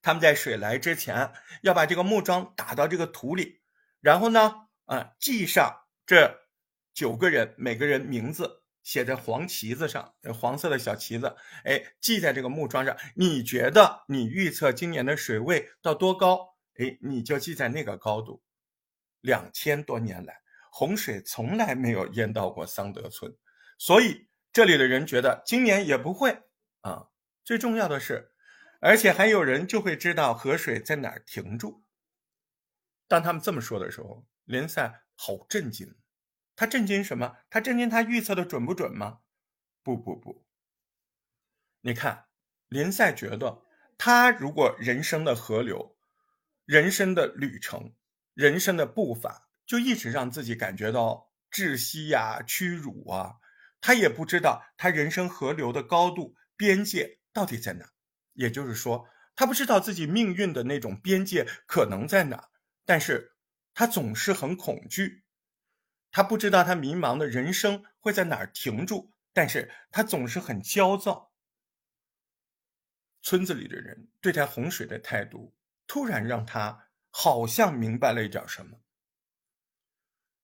[0.00, 3.60] 他们在水来之前要把这个木桩打到这个土里，
[4.00, 6.46] 然后呢，啊，记上这
[6.94, 12.96] 九个人每个人名字写在黄旗子上，黄色的小旗子，哎，记在这个木桩上。
[13.16, 16.54] 你觉得你预测今年的水位到多高？
[16.78, 18.42] 哎，你就记在那个高度。
[19.26, 23.36] 两千多年来，洪水从来没有淹到过桑德村，
[23.76, 24.26] 所以。
[24.52, 26.30] 这里的人觉得今年也不会
[26.80, 27.08] 啊。
[27.44, 28.32] 最重要的是，
[28.80, 31.84] 而且还有人就会知道河水在哪儿停住。
[33.06, 35.94] 当他们这么说的时候，林赛好震惊。
[36.54, 37.36] 他震惊什么？
[37.50, 39.18] 他震惊他预测的准不准吗？
[39.82, 40.46] 不不不。
[41.82, 42.24] 你看，
[42.68, 43.62] 林赛觉得
[43.98, 45.98] 他如果人生的河流、
[46.64, 47.92] 人生的旅程、
[48.36, 53.36] 人生的步伐，就一直让自己感觉到窒息呀、屈辱啊。
[53.80, 57.86] 他也不知道他人生河流的高度边界到底在哪，
[58.34, 62.50] 也就是说，他不知道自己命运的那种边界可能在哪，
[62.84, 63.36] 但是
[63.72, 65.24] 他总是很恐惧，
[66.10, 71.32] 他不知道他迷茫的人生会在哪儿停住，但是他总是很焦躁。
[73.22, 75.56] 村子里的人对待洪水的态度，
[75.86, 76.85] 突然让他
[77.18, 78.76] 好像明白了一点什么。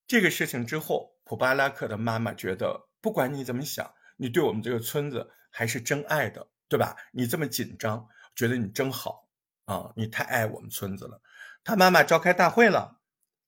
[0.06, 2.88] 这个事情之后，普巴拉克的妈妈觉得。
[3.02, 6.96] 不管你怎么想，你对我们这个村子还是真爱的，对吧？
[7.12, 9.28] 你这么紧张，觉得你真好
[9.64, 9.92] 啊！
[9.96, 11.20] 你太爱我们村子了。
[11.64, 13.00] 他妈妈召开大会了，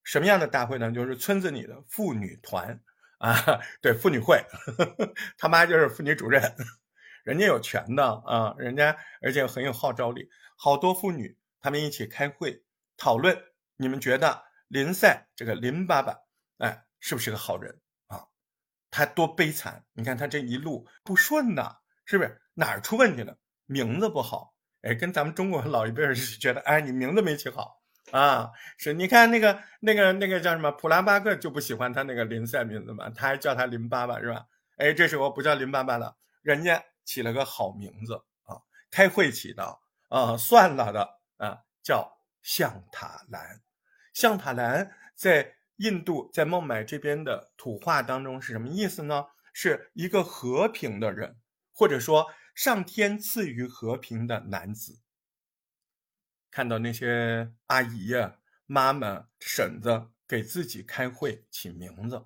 [0.02, 0.90] 什么样的大会呢？
[0.92, 2.82] 就是村子里的妇女团
[3.18, 3.34] 啊，
[3.80, 4.44] 对，妇女会。
[5.38, 6.42] 他妈就是妇女主任，
[7.22, 10.28] 人家有权的啊，人家而且很有号召力。
[10.56, 12.63] 好多妇女他们一起开会
[13.04, 13.38] 讨论，
[13.76, 16.16] 你们觉得林赛这个林爸爸，
[16.56, 18.24] 哎，是不是个好人啊？
[18.90, 19.84] 他多悲惨！
[19.92, 21.76] 你看他这一路不顺呐，
[22.06, 23.36] 是不是哪儿出问题了？
[23.66, 28.50] 名字不好，哎，跟咱们中国老一辈儿 是觉得，哎，你名字没起好啊。
[28.78, 34.46] 是，你看那个那个那个叫什么普拉巴克就不喜欢他那个林赛名字嘛，他还叫他林爸爸是吧？
[34.78, 38.56] 哎，这时候不叫林爸爸了，人家起了个好名字啊，
[38.90, 39.78] 开会起的
[40.08, 42.13] 啊，算了的啊，叫
[42.44, 43.60] 象塔兰。
[44.12, 45.56] 象塔兰在。
[45.78, 49.26] 印度在孟买这边的土话当中是什么意思呢？
[49.52, 51.36] 是一个和平的人，
[51.72, 55.00] 或者说上天赐予和平的男子。
[56.48, 62.24] 看到那些阿姨呀、妈妈、婶子给自己开会起名字，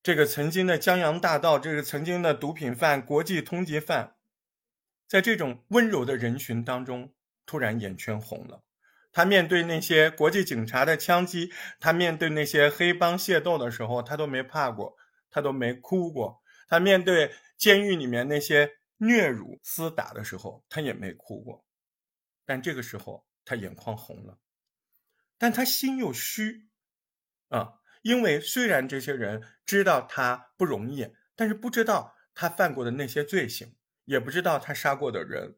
[0.00, 4.14] 这个曾经的江洋大盗，这个曾经的毒品犯、国际通缉犯，
[5.08, 7.12] 在这种温柔的人群当中，
[7.44, 8.62] 突然眼圈红了。
[9.12, 14.96] 他面对那些国际警察的枪击，他面对那些黑帮械斗的时候，他都没怕过，
[15.30, 16.42] 他都没哭过。
[16.68, 21.64] 他面对监狱里面那些虐辱、厮打的时候，他也没哭过。
[22.44, 24.38] 但这个时候，他眼眶红了，
[25.38, 26.68] 但他心又虚
[27.48, 35.56] 啊，因为虽然这些人知道他不容易，但是不知道他犯过的那些罪行，也不知道他杀过的人，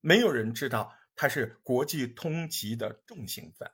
[0.00, 0.94] 没有人知道。
[1.14, 3.72] 他是国际通缉的重刑犯，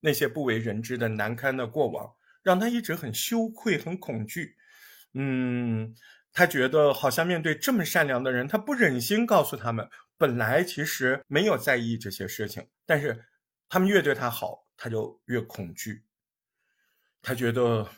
[0.00, 4.56] 那些不为人知的难堪的过往让他一直很羞愧、很恐惧。
[5.12, 5.94] 嗯，
[6.32, 13.24] 他觉得好像面对这么善良的人，他不忍心告诉他们，本来其实没有在意这些事情，但是
[13.68, 16.04] 他们越对他好，他就越恐惧。
[17.22, 17.88] 他觉得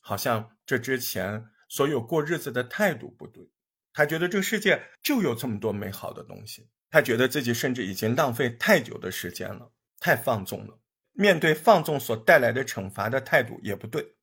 [0.00, 3.50] 好像这之前所有过日子的态度不对，
[3.92, 6.70] 他觉得这个世界就有这么多美好的东西。
[6.92, 10.78] 他觉得自己甚至已经浪费太久的时间了，太放纵了。
[11.12, 14.16] 面对放纵所带来的惩罚的态度也不对。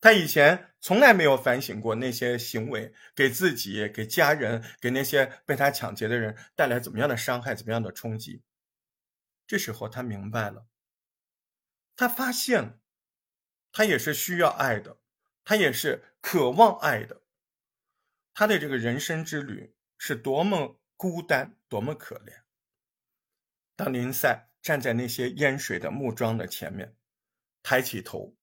[0.00, 8.42] 他以前从来没有反省过那些行为给自己、给家人、给那些被他抢劫的人带来怎么样的伤害、怎么样的冲击。
[9.46, 10.66] 这时候他明白了，
[11.94, 12.80] 他发现，
[13.70, 14.98] 他也是需要爱的，
[15.44, 17.22] 他也是渴望爱的。
[18.34, 20.79] 他的这个人生之旅是多么……
[21.00, 22.42] 孤单多么可怜！
[23.74, 26.94] 当林赛站在那些淹水的木桩的前面，
[27.62, 28.36] 抬起头，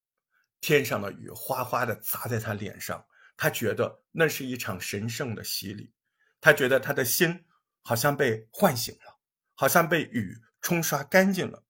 [0.60, 3.06] 天上的雨哗哗的砸在他脸上，
[3.36, 5.94] 他觉得那是一场神圣的洗礼，
[6.40, 7.44] 他觉得他的心
[7.82, 9.20] 好像被唤醒了，
[9.54, 11.62] 好像被雨冲刷干净了，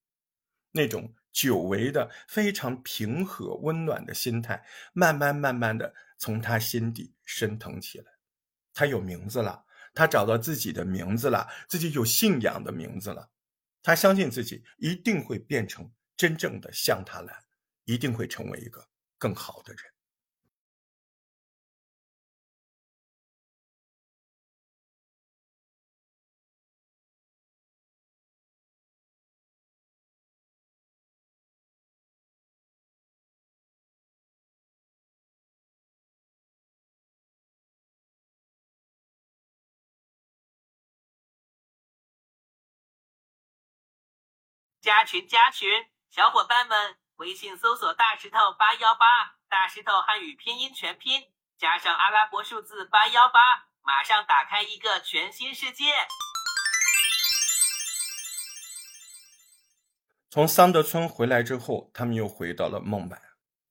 [0.70, 4.64] 那种久违的非常平和温暖的心态，
[4.94, 8.10] 慢慢慢慢的从他心底升腾起来，
[8.72, 9.66] 他有名字了。
[9.98, 13.28] 他找到自己的名字了，自己有信仰的名字了。
[13.82, 17.42] 他相信自己一定会变成真正的向他来，
[17.84, 18.86] 一定会成为一个
[19.18, 19.82] 更好的人。
[44.88, 45.68] 加群加群，
[46.08, 51.24] 小伙伴们，微信搜索“大石头八幺八”，大石头汉语拼音全拼
[51.58, 55.92] 加上阿拉伯数字八幺八，马上打开一个全新世界。
[60.30, 63.20] 从桑德村回来之后，他们又回到了孟买。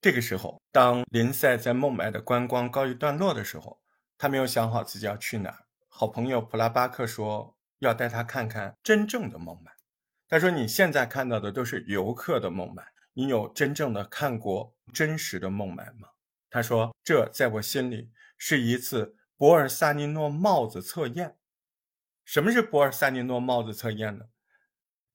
[0.00, 3.82] 这个时候，当林赛在孟买的观光告一段落的时候，
[4.16, 5.66] 他没有想好自己要去哪儿。
[5.88, 9.72] 好朋友普拉巴克说要带他看看真正的孟买。
[10.30, 16.10] 他说：“你现在看到的都是游客的孟买，你有真正的看过真实的孟买吗？”
[16.50, 21.36] 他说：“这在我心里是一次博尔萨尼诺帽子测验。
[22.26, 24.26] 什么是博尔萨尼诺帽子测验呢？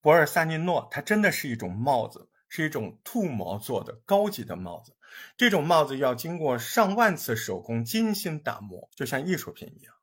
[0.01, 4.95] 博尔萨尼诺它真的是一种帽子，是一种兔毛做的高级的帽子。
[5.37, 9.93] 这种帽子要经过上万次手工精心打磨，就像艺术品一样。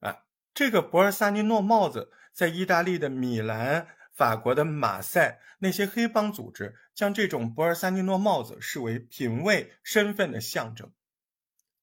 [0.00, 10.90] 啊，这个博尔萨尼诺帽子在意大利的米兰。”法国的马赛那些黑帮组织将这种博尔萨尼诺帽子视为品味身份的象征，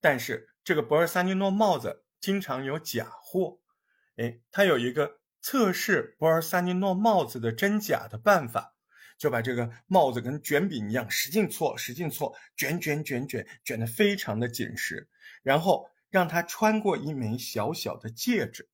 [0.01, 3.59] 但是这个博尔萨尼诺帽子经常有假货。
[4.15, 8.73] 哎，他有一个测试博尔萨尼诺帽子的真假的办法，
[9.19, 15.07] 就把这个帽子跟卷饼一样使劲搓，使劲搓，卷卷卷卷卷得非常的紧实，
[15.43, 18.69] 然后让他穿过一枚小小的戒指，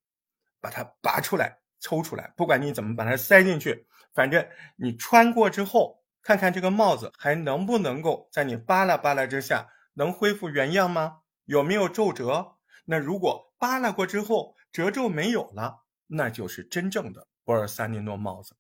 [0.62, 1.59] 把它拔出来。
[1.80, 11.20] 抽出来，不管你怎么把它塞进去，反正你穿过之后，看看这个帽子还能不能够在你扒拉扒拉之下能恢复原样吗？
[11.46, 12.58] 有没有皱褶？
[12.86, 18.56] 那如果扒拉过之后褶皱没有了，那就是真正的博尔萨尼诺帽子。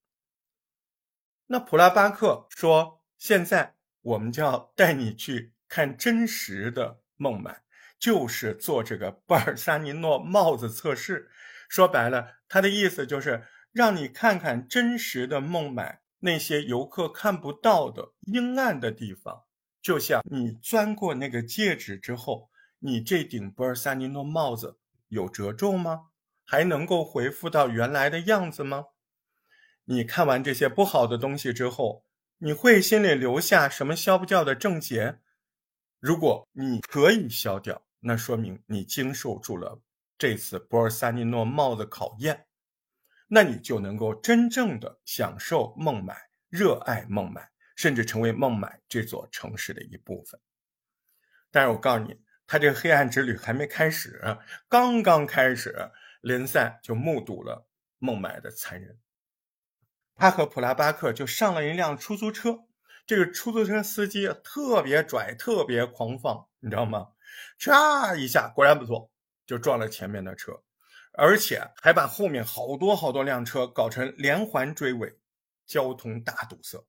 [1.47, 7.63] 那普拉巴克说：“现在我们就要带你去看真实的孟买，
[7.97, 11.29] 就是做这个博尔萨尼诺帽子测试。”
[11.69, 19.43] 说白了，他的意思就是让你看看真实的孟买那些游客看不到的阴暗的地方。
[19.81, 22.49] 就像你钻过那个戒指之后，
[22.79, 26.07] 你这顶波尔萨尼诺帽子有褶皱吗？
[26.43, 28.85] 还能够恢复到原来的样子吗？
[29.85, 32.03] 你看完这些不好的东西之后，
[32.39, 35.19] 你会心里留下什么消不掉的症结？
[35.99, 39.79] 如果你可以消掉，那说明你经受住了。
[40.19, 42.45] 这次博尔萨尼诺帽的考验，
[43.29, 50.37] 那你就能够真正的享受孟买，热爱孟买，甚至成为孟买这座城市的一部分。
[51.49, 54.21] 但是我告诉你，他这个黑暗之旅还没开始，
[54.67, 55.89] 刚刚开始，
[56.19, 57.65] 林赛就目睹了
[57.97, 58.99] 孟买的残忍。
[60.15, 62.65] 他和普拉巴克就上了一辆出租车，
[63.07, 67.13] 这个出租车司机特别拽，特别狂放，你知道吗？
[67.57, 69.09] 唰一下，果然不错。
[69.49, 70.61] 就撞了前面的车，
[71.13, 75.17] 而且还把后面好多好多辆车搞成连环追尾，
[75.65, 76.85] 交通大堵塞。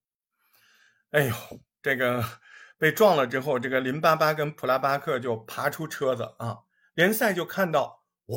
[1.13, 1.35] 哎呦，
[1.81, 2.23] 这个
[2.77, 6.59] 被撞了之后，这个林巴巴跟普拉巴克就爬出车子啊，
[6.93, 8.37] 联赛就看到，哇，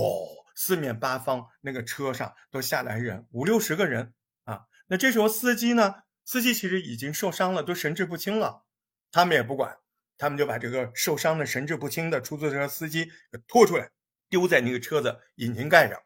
[0.55, 4.13] 四面八方那个车上都下来人，五六十个人
[4.45, 4.67] 啊。
[4.87, 8.63] 那这时候司机呢，司机其实已经受伤了，都神志不清了，
[9.11, 9.79] 他们也不管，
[10.17, 13.91] 他们就把这个受伤的神志不清的出租车司机给拖出来。
[14.33, 16.01] 丢在那个车子引擎盖上，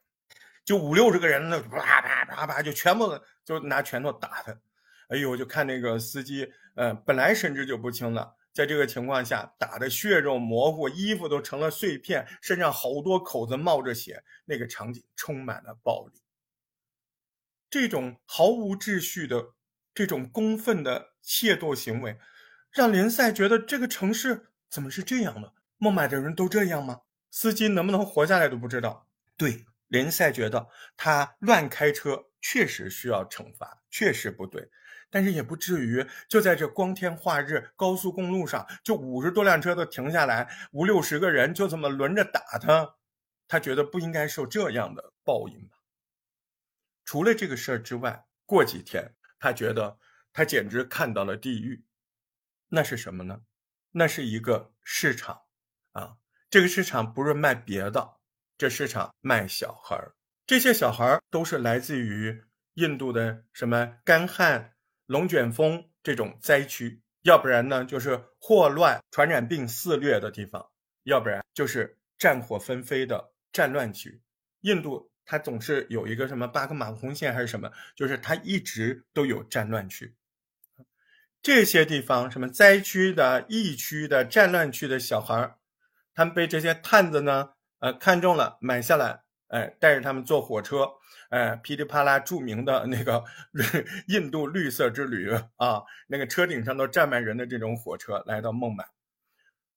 [0.66, 4.52] 就五六十个人，那啪啪啪啪就全部就拿拳头打他。
[5.08, 16.22] 哎呦，就看那个司机，呃，本来神志就不清了，在这个情况下打的血肉模糊，衣服都成了碎片，身上好多口子冒着血，那个场景充满了暴力。
[17.70, 19.54] 这种毫无秩序的、
[19.94, 22.20] 这种公愤的械斗行为，
[22.72, 25.54] 让联赛觉得这个城市怎么是这样的？
[25.78, 27.04] 孟买的人都这样吗？
[27.30, 29.08] 司机能不能活下来都不知道。
[29.36, 34.70] 对，林赛觉得他乱开车确实需要惩罚，确实不对，
[35.10, 42.96] 但是也不至于就在这光天化日高速公路上，就五十多辆车都停下来，五六十个人就这么轮着打他，
[43.48, 45.78] 他觉得不应该受这样的报应吧。
[47.06, 50.00] 除了这个事儿之外，过几天他觉得
[50.34, 51.86] 他简直看到了地狱。
[52.70, 53.42] 那是什么呢？
[53.92, 55.44] 那是一个市场
[55.94, 56.18] 啊，
[56.50, 58.16] 这个市场不是卖别的，
[58.58, 60.14] 这市场卖小孩儿。
[60.46, 62.44] 这些小孩儿都是来自于
[62.76, 64.74] 印度的什么干旱、
[65.06, 70.70] 龙卷风这种灾区，要不然呢就是霍乱、传染病肆虐的地方，
[71.04, 74.22] 要不然就是战火纷飞的战乱区。
[74.62, 75.12] 印度。
[75.30, 80.16] 它总是有一个什么巴克马红线还是什么，就是它一直都有战乱区。
[81.42, 85.58] 这些地方什么灾区的、疫区的、战乱区的小孩儿，
[86.18, 90.90] 他们被这些探子呢，呃，看中了，买下来，哎，带着他们坐火车，
[91.30, 93.24] 哎，噼里啪啦，著名的 那个
[94.10, 98.84] 印度绿色之旅啊，那个车顶上都站满人的这种火车，来到孟买。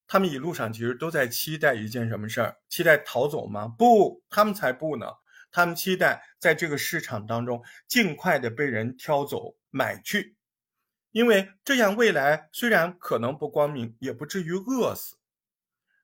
[0.06, 2.56] 他们一路上其实都在期待一件什么事儿？
[2.70, 3.68] 期待逃走吗？
[3.68, 5.06] 不，他们才不呢。
[5.52, 10.36] 他们期待在这个市场当中尽快的被人挑走买去，
[11.10, 15.16] 因为这样未来虽然可能不光明，也不至于饿死。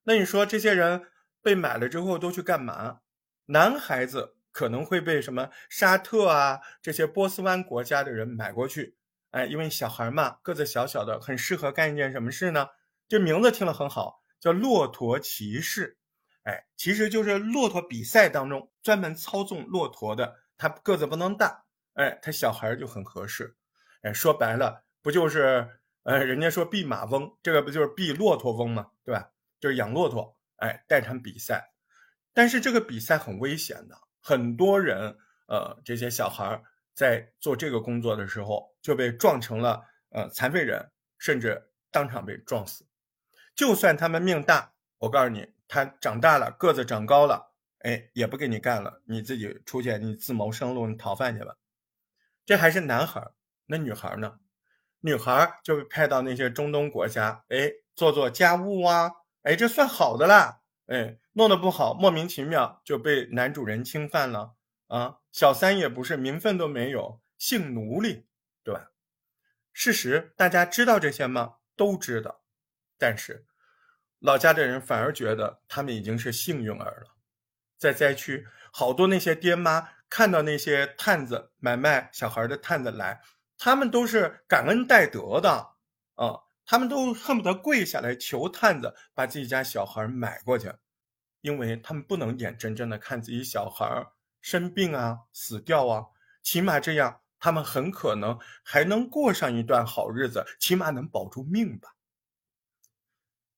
[0.09, 1.03] 那你说这些人
[1.43, 3.01] 被买了之后都去干嘛？
[3.47, 8.97] 男孩子可能会被什么沙特啊这些波斯湾国家的人买过去，
[9.33, 12.69] 哎，因为小孩嘛，个子小小的，很适合干一件什么事呢？
[13.09, 15.99] 这名字听了很好，叫骆驼骑士。
[16.45, 23.57] 哎，其实就是骆驼比赛当中专门操纵骆驼的，他个子不能大，哎，他小孩就很合适，
[24.03, 28.91] 哎，说白了不就是，呃，人家说弼马翁，这个不就是弼骆驼翁嘛？
[29.05, 29.31] 对吧？
[29.61, 31.73] 就是养骆驼，哎，带他们比赛，
[32.33, 36.63] 但是这个比赛很危险的，很多人，呃，这些小孩
[36.95, 42.87] 在做这个工作的时候就被撞成了呃残废人，甚至当场被撞死，
[43.55, 45.55] 就算他们命大，我告诉你。
[45.69, 47.51] 他长大了，个子长高了，
[47.81, 51.57] 哎，也不给你干了，你自己出去，你自谋生路，你讨饭去吧。
[52.45, 53.33] 这还是男孩，
[53.67, 54.39] 那女孩呢？
[55.01, 59.11] 女孩就被派到那些中东国家，哎，做做家务啊，
[59.47, 64.57] 哎，这算好的啦，哎，弄得不好，莫名其妙就被男主人侵犯了
[64.89, 68.27] 啊，小三也不是，名分都没有，性奴隶，
[68.65, 68.91] 对吧？
[69.73, 71.59] 事实大家知道这些吗？
[71.77, 72.43] 都知道，
[72.99, 73.47] 但是。
[74.19, 77.15] 老家的人反而觉得他们已经是幸运儿了，
[77.79, 83.21] 在灾区，好多那些爹妈看到那些探子买卖小孩的探子来，
[83.57, 85.75] 他们都是感恩戴德的
[86.15, 90.73] 啊，他们都恨不得跪下来求探子把自己家小孩买过去，
[91.41, 94.05] 因为他们不能眼睁睁的看自己小孩
[94.41, 96.05] 生病啊、死掉啊，
[96.43, 101.95] 起码这样他们很可能还能过上一段好日子，起码能保住命吧。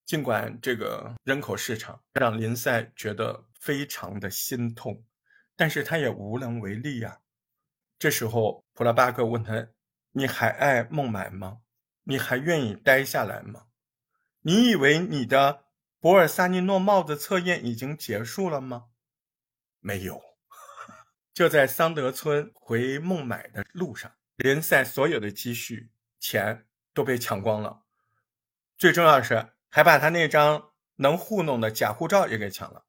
[0.04, 5.04] 尽管这个人口市场让林赛觉得非常的心痛，
[5.56, 7.20] 但是他也无能为力呀。
[7.98, 9.68] 这时候，普拉巴克问他
[10.12, 11.59] ：“你还爱孟买吗？
[12.09, 13.66] 你还愿意待下来吗？
[14.40, 15.64] 你以为你的
[16.00, 18.86] 博尔萨尼诺帽子测验已经结束了吗？
[19.80, 20.20] 没有。
[21.32, 27.82] 就在桑德村回孟买的路上，林赛所有的积蓄钱都被抢光了。
[28.76, 29.50] 最重要的是。
[29.70, 32.86] 还把他那张能糊弄的假护照也给抢了，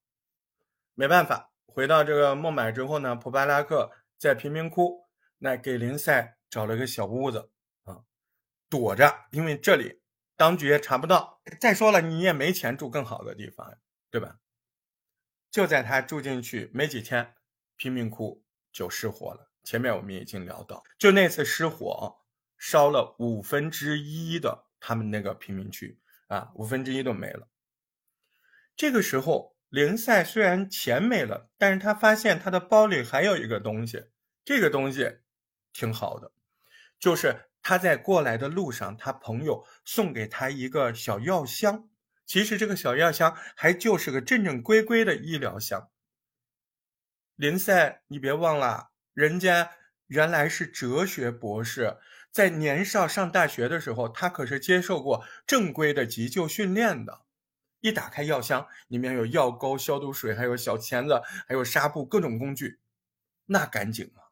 [0.93, 5.09] 没办法，回到这个孟买之后呢，普巴拉克在贫民窟
[5.39, 7.51] 那给林赛找了个小屋子，
[8.69, 10.01] 躲着，因为这里
[10.35, 11.41] 当局也查不到。
[11.59, 13.77] 再说了，你也没钱住更好的地方，
[14.09, 14.37] 对吧？
[15.49, 17.35] 就在他住进去没几天，
[17.75, 19.51] 贫民窟就失火了。
[19.63, 22.19] 前面我们已经聊到，就那次失火，
[22.57, 25.99] 烧了五分之一的他们那个贫民区。
[26.27, 27.47] 啊，五分之一都没了。
[28.75, 34.11] 这个时候，林赛虽然钱没了，但是他发现他的包里还有一个东西，
[34.45, 35.21] 这个东西
[35.73, 36.31] 挺好的，
[36.99, 41.89] 就是他在过来的路上，他朋友送给他一个小药箱。
[42.25, 45.89] 其实这个小药箱还就是个正正规规的医疗箱。
[47.35, 49.71] 林赛，你别忘了，人家
[50.07, 51.97] 原来是哲学博士。
[52.31, 57.21] 在年少上大学的时候，他可是接受过正规的急救训练的。
[57.79, 62.79] 一打开药箱，里面有药膏、消毒水，还有小钳子，还有纱布，各种工具。
[63.47, 64.29] 那赶紧啊！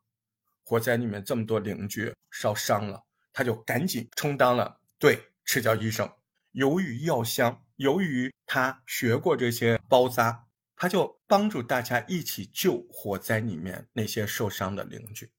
[0.63, 3.05] 火灾里面这么多邻居烧伤了，
[3.37, 6.11] 他就赶紧充当了对赤脚医生。
[6.53, 15.31] 由于药箱，由于他学过这些包扎，他就帮助大家一起救火灾里面那些受伤的邻居，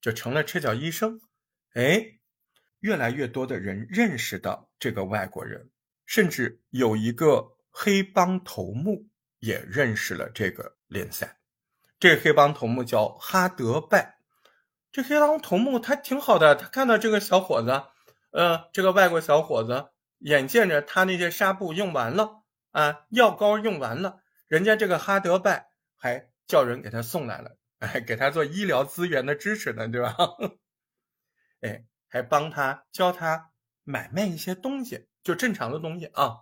[0.00, 1.20] 就成了赤脚医生。
[1.74, 2.20] 哎，
[2.80, 5.68] 越来越多的人认识到这个外国人，
[6.06, 11.36] 甚至有一个黑帮头目也认识了这个联赛。
[12.00, 14.21] 这个黑帮头目叫哈德拜。
[14.92, 17.82] 这黑帮头目他挺好的，他看到这个小伙子，
[18.30, 30.14] 呃，这个外国小伙子，眼见着他那些纱布用完了啊，药膏用完了，人家这个哈德拜还叫人给他送来了，哎，给他做医疗资源的支持呢，对吧？
[31.62, 33.50] 哎，还帮他教他
[33.84, 36.40] 买卖一些东西，就正常的东西啊，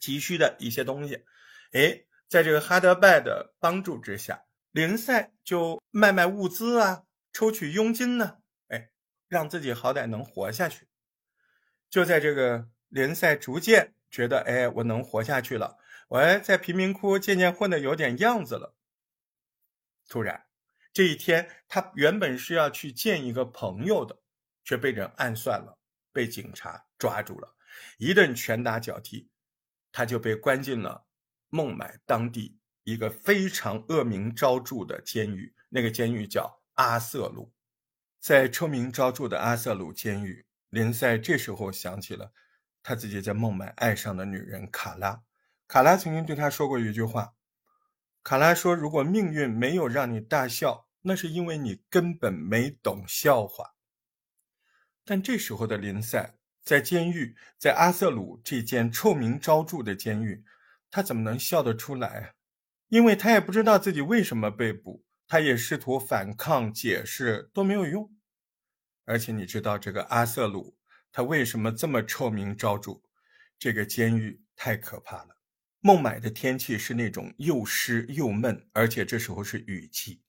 [0.00, 1.24] 急需的一些东西。
[1.72, 7.02] 哎，在这个哈德拜的帮助之下，林赛就卖卖物资啊。
[7.36, 8.38] 抽取佣金呢？
[8.68, 8.88] 哎，
[9.28, 10.88] 让自己好歹能活下去。
[11.90, 15.76] 就在这个联赛逐渐觉得，哎，我能活下去了，
[16.08, 18.74] 我在贫民窟渐渐混得有点样子了。
[20.08, 20.46] 突然，
[20.94, 24.18] 这一天，他原本是要去见一个朋友的，
[24.64, 25.76] 却被人暗算了，
[26.14, 27.54] 被警察抓住了，
[27.98, 29.28] 一顿拳打脚踢，
[29.92, 31.04] 他就被关进了
[31.50, 35.54] 孟买当地一个非常恶名昭著的监狱。
[35.68, 36.62] 那个监狱叫。
[36.76, 37.54] 阿瑟鲁，
[38.20, 42.32] 在臭名昭著的阿瑟鲁监狱，林赛这时候想起了
[42.82, 45.22] 他自己在孟买爱上的女人卡拉。
[45.66, 47.34] 卡拉曾经对他说过一句话
[48.22, 53.74] ：“卡拉说，如果命运没有让你大笑，那是因为你根本没懂笑话。”
[55.02, 60.44] 但这时候的林赛在监狱，在阿瑟鲁这间臭名昭著的监狱，
[60.90, 62.34] 他怎么能笑得出来？
[62.88, 65.05] 因为他也不知道自己为什么被捕。
[65.28, 68.14] 他也试图反抗、解释都没有用，
[69.04, 70.76] 而且你知道这个阿瑟鲁
[71.10, 73.02] 他为什么这么臭名昭著？
[73.58, 75.38] 这个监狱太可怕了。
[75.80, 80.22] 孟买的天气是那种又湿又闷，而且这时候是雨季，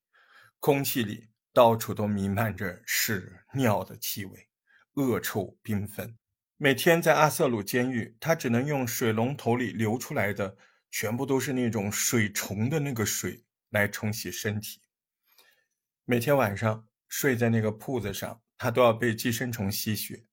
[0.59, 4.49] 空气里到处都弥漫着屎尿的气味，
[4.93, 6.17] 恶臭缤纷。
[6.57, 10.57] 每天在阿瑟鲁监狱，他只能用水龙头里流出来的
[10.89, 14.81] 全部都是那种水虫的那个水来冲洗身体。
[16.09, 20.23] 每天晚上睡在那个铺子上，他都要被寄生虫吸血，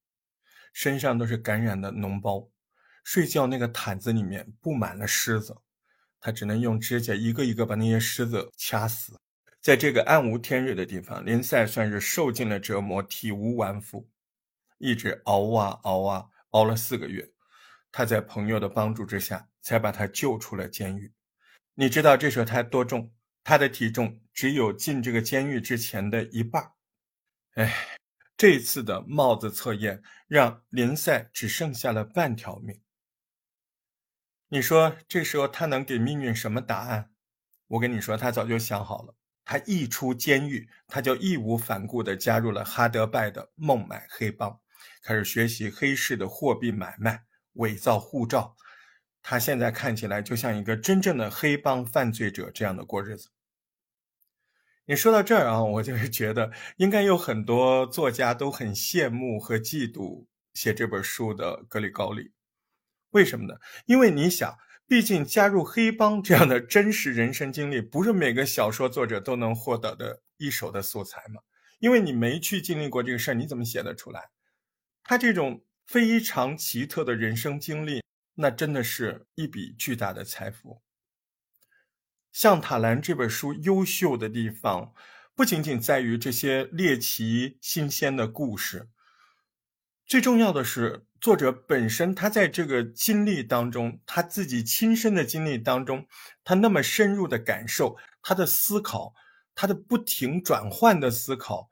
[0.73, 2.49] 身上都是感染的脓包。
[3.03, 5.57] 睡觉那个毯子里面布满了虱子，
[6.21, 9.19] 他只能用指甲一个一个把那些虱子掐死。
[9.61, 14.09] 在这个暗无天日的地方，林赛算是受尽了折磨，体无完肤，
[14.79, 17.29] 一直熬啊熬啊，熬了四个月。
[17.91, 21.13] 他在朋友的帮助之下，才把他救出了监狱。
[21.75, 23.13] 你知道这时候他多重？
[23.45, 26.73] 他的体重只有进这个监狱之前的一半。
[27.55, 27.99] 哎，
[28.37, 32.81] 这次的帽子测验让林赛只剩下了半条命。
[34.49, 37.11] 你说这时候他能给命运什么答案？
[37.69, 39.15] 我跟你说，他早就想好了。
[39.45, 44.59] 他一出监狱，他就义无反顾地加入了哈德拜的孟买黑帮，
[45.03, 47.25] 开始学习黑市的货币买卖、
[47.55, 48.57] 伪造护照。
[49.23, 53.31] 他现在看起来就像一个真正的黑帮犯罪者这样的过日子。
[54.87, 62.33] 你说到这儿啊，我就是觉得应该有很多作家都很羡慕和嫉妒写这本书的格里高利，
[63.11, 63.55] 为什么呢？
[63.87, 71.41] 因为你想，毕竟加入黑帮这样的真实人生经历，不是每个小说作者都能获得的一手的素材嘛。
[71.79, 74.29] 因为你没去经历过这个事儿，你怎么写得出来？
[75.03, 78.03] 他这种非常奇特的人生经历，
[78.35, 80.71] 那真的是一笔巨大的财富。
[82.35, 84.93] 《象塔兰》这本书优秀的地方，
[85.37, 88.89] 不仅仅在于这些猎奇新鲜的故事，
[90.05, 96.09] 最重要的是作者本身，他在这个经历当中，他自己亲身的经历当中，
[96.43, 99.15] 他那么深入的感受，他的思考，
[99.55, 101.71] 他的不停转换的思考，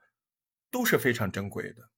[0.71, 1.89] 都是非常珍贵的。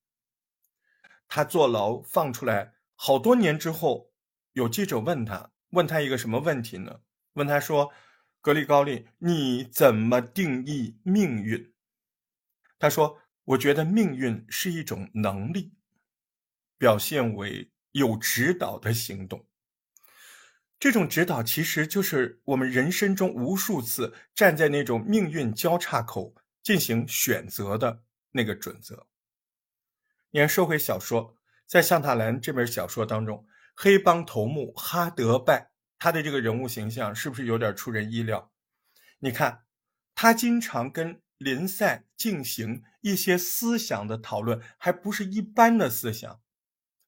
[1.28, 4.10] 他坐牢放出来好多年之后，
[4.54, 7.02] 有记者问他，问他一个什么问题呢？
[7.34, 7.94] 问他说。
[8.46, 11.74] 格里高利，你怎么定义命运？
[12.78, 15.74] 他说：“我觉得命运是一种能力，
[16.78, 19.48] 表现为有指导的行动。
[20.78, 29.08] 这种指导其实就是我们人生中无数次站在那种命运交叉口进行选择的那个准则。”
[30.30, 31.36] 你看，社会小说
[31.66, 35.72] 在《向塔兰》这本小说当中，黑帮头目哈德拜。
[35.98, 38.52] 他的这个人物形象是不是有点出人意料？
[39.20, 39.66] 你看，
[40.14, 46.42] 他经常跟林赛进行一些思想的讨论，还不是一般的思想。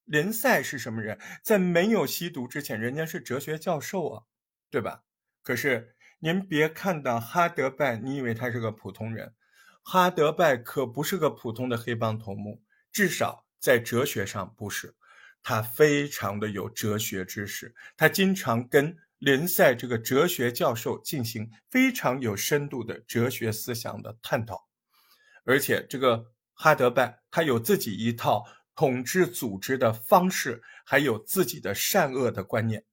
[0.06, 1.20] 林赛是什么人？
[1.44, 4.24] 在没有吸毒之前，人家是哲学教授啊，
[4.70, 5.04] 对吧？
[5.44, 9.34] 可是您别看到哈德拜，你以为他是个普通人，
[9.82, 12.64] 哈德拜可不是个普通的黑帮头目。
[12.92, 14.97] 至少在哲学上不是。
[15.50, 24.68] 他非常的有哲学知识，他经常跟林赛这个哲学教授进行非常有深度的哲学思想的探讨，
[25.46, 28.44] 而且这个哈德拜他有自己一套
[28.76, 32.84] 统治组织的方式，还有自己的善恶的观念。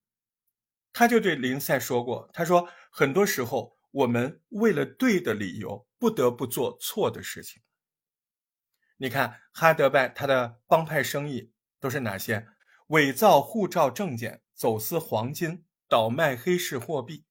[0.92, 7.60] 他就对林赛说过：“他说很多时候我们为了对的理由，不得不做错的事情。
[8.98, 11.50] 你看哈德拜他的帮派生意。”
[11.84, 12.48] 都是哪些？
[12.86, 17.26] 伪造护照证件、走私黄金、倒卖黑市货币。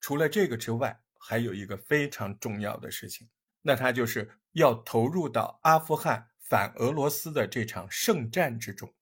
[0.00, 3.28] 除了这个之外，还有一个非常重要的事情，
[3.62, 8.92] 那他就是要投入到阿富汗反俄罗斯的这场圣战之中。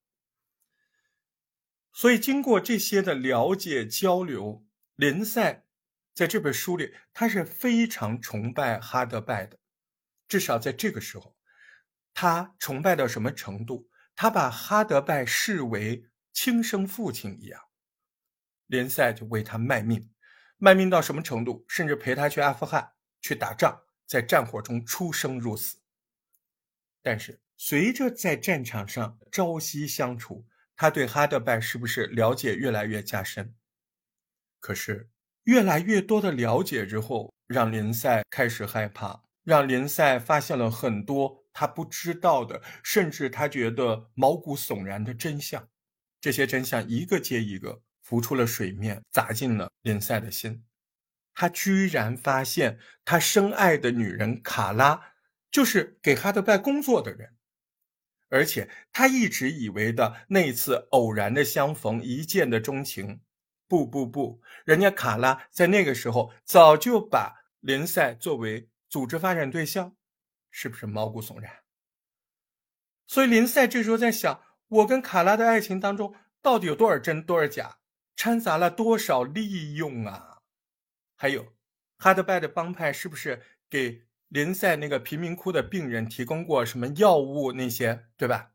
[1.94, 4.66] 所以，经过这些的了解交流，
[4.96, 5.64] 林赛
[6.12, 9.58] 在这本书里，他是非常崇拜哈德拜的。
[10.28, 11.34] 至少在这个时候，
[12.12, 13.88] 他崇拜到什么程度？
[14.16, 17.60] 他把哈德拜视为亲生父亲一样，
[18.66, 20.10] 林赛就为他卖命，
[20.56, 21.66] 卖命到什么程度？
[21.68, 25.76] 甚至陪他去阿富汗去打仗，在战火中出生入死。
[27.02, 33.54] 但是随着在战场上朝夕相处，他对哈德拜是不是了解越来越加深？
[34.60, 35.10] 可是
[35.44, 41.45] 越来越多的了解之后，让林赛开始害怕，让林赛发现了很多。
[41.58, 45.66] 他不知道的，甚至他觉得毛骨悚然的真相，
[46.20, 50.62] 这些真相一个接一个浮出了水面，砸进了林赛的心。
[51.34, 55.14] 他居然发现，他深爱的女人卡拉
[55.50, 57.34] 就是给哈德拜工作的人，
[58.28, 63.22] 而且他一直以为的那次偶然的相逢，一见的钟情，
[63.66, 69.96] 不不不，人家卡拉在那个时候早就把林赛作为组织发展对象。
[70.58, 71.52] 是不是毛骨悚然？
[73.06, 77.76] 所以林赛这时候在想：我跟卡拉的爱情当中，到底有多少真，多少假，
[78.16, 80.38] 掺杂了多少利用啊？
[81.14, 81.52] 还有，
[81.98, 87.52] 哈德拜的帮派是不是给林赛那个贫民窟的病人提供过什么药物？
[87.52, 88.52] 那些对吧？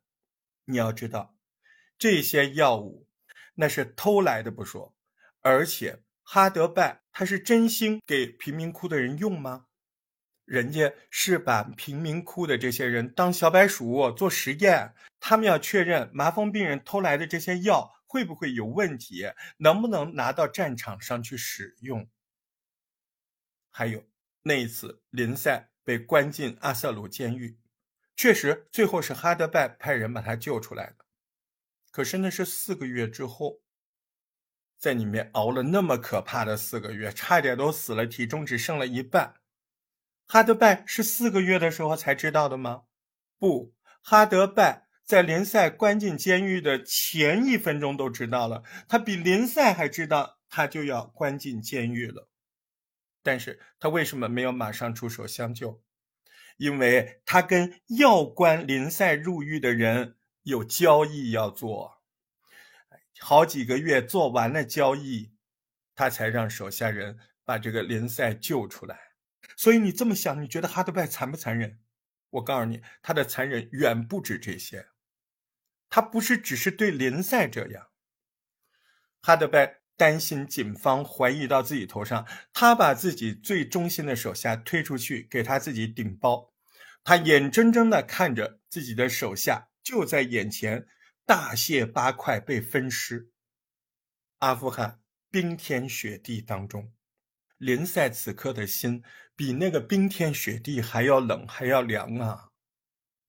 [0.66, 1.38] 你要知道，
[1.99, 3.08] 这些药物
[3.54, 4.95] 那是偷来的不说，
[5.41, 9.68] 而且哈德拜他是真心给贫民窟的人用吗？
[10.45, 22.09] 人家是把贫民窟的这些人当小白鼠做实验，他们要确认麻风病人偷来的这些药会不会有问题，能不能拿到战场上去使用。
[23.69, 24.03] 还有
[24.43, 27.57] 那一次林赛被关进阿瑟鲁监狱，
[28.17, 31.05] 确实最后是哈德拜派人把他救出来的，
[31.91, 33.61] 可是那是四个月之后，
[34.77, 39.40] 在里面熬了那么可怕的四个月，差点都死了，体重只剩了一半。
[40.32, 42.84] 哈德拜是四个月的时候才知道的吗？
[43.38, 48.63] 不，哈德拜在联赛关进监狱的前一分钟都知道了。
[48.88, 52.29] 他比林赛还知道他就要关进监狱了。
[53.21, 55.84] 但是他为什么没有马上出手相救？
[56.55, 62.01] 因为他跟要关林赛入狱的人有交易要做，
[63.19, 65.34] 好几个月做完了交易，
[65.93, 69.11] 他才让手下人把这个林赛救出来。
[69.62, 71.78] 所以你这么想，你觉得哈德拜残不残忍？
[72.32, 74.88] 我告诉你，他的残忍远不止这些。
[75.88, 77.89] 他不是只是对联赛这样。
[79.22, 86.51] 哈德拜担心警方怀疑到自己头上，他把自己最忠心的手下推出去给他自己顶包。
[87.03, 90.88] 他眼睁睁的看着自己的手下就在眼前
[91.24, 93.30] 大卸八块被分尸。
[94.39, 94.99] 阿富汗
[95.30, 96.91] 冰天雪地当中。
[97.62, 99.03] 林赛此刻的心
[99.36, 102.49] 比那个冰天雪地还要冷，还要凉啊！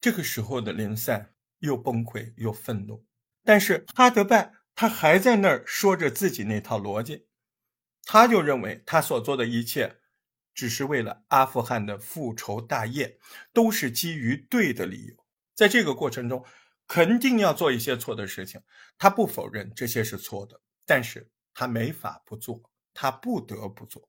[0.00, 3.04] 这个时候的林赛又崩溃又愤怒，
[3.44, 7.26] 但是哈德拜他还在那儿说着自己那套逻辑，
[8.04, 9.98] 他就认为他所做的一切
[10.54, 13.18] 只是为了阿富汗的复仇大业，
[13.52, 15.26] 都是基于对的理由。
[15.54, 16.42] 在这个过程中，
[16.86, 18.58] 肯定要做一些错的事情，
[18.96, 22.62] 他不否认这些是错的，但是他没法不做，
[22.94, 24.08] 他不得不做。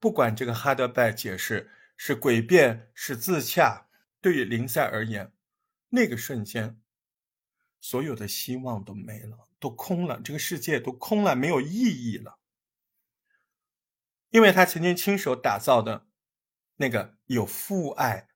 [0.00, 3.88] 不管这个哈德拜解释是诡辩是自洽，
[4.20, 5.32] 对于林赛而言，
[5.88, 6.80] 那个瞬间，
[7.80, 12.38] 所有的希望都没了，都空了，这个世界都空了，没有意义了。
[14.30, 16.06] 因为他曾经亲手打造的
[16.76, 18.28] 那个有父爱、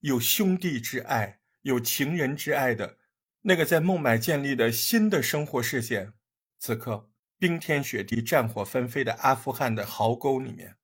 [0.00, 2.98] 有兄弟之爱、有情人之爱的
[3.42, 6.12] 那个在孟买建立的新的生活世界，
[6.58, 7.08] 此刻
[7.38, 10.76] 冰天雪地、战火纷飞的阿富汗的壕沟里面。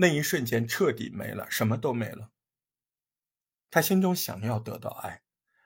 [0.00, 2.32] 那一瞬间彻底没了，什么都没了。
[3.70, 5.22] 他心中想要得到爱，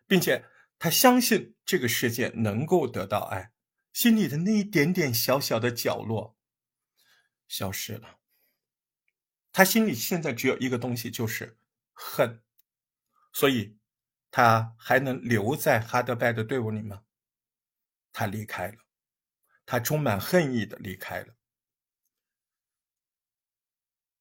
[0.08, 0.44] 并且
[0.76, 3.52] 他相信这个世界能够得到爱，
[3.92, 6.36] 心里的那一点点小小的角落
[7.46, 8.18] 消失了。
[9.52, 11.56] 他心里现在只有一个东西，就是
[11.92, 12.42] 恨，
[13.32, 13.78] 所以
[14.32, 17.04] 他还能留在哈德拜的队伍里吗？
[18.12, 18.78] 他离开了，
[19.64, 21.36] 他充满恨意的离开了。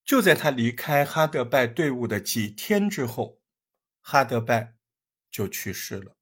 [0.05, 3.39] 就在他离开哈德拜队伍的几天之后，
[4.01, 4.75] 哈德拜
[5.31, 6.17] 就去世了。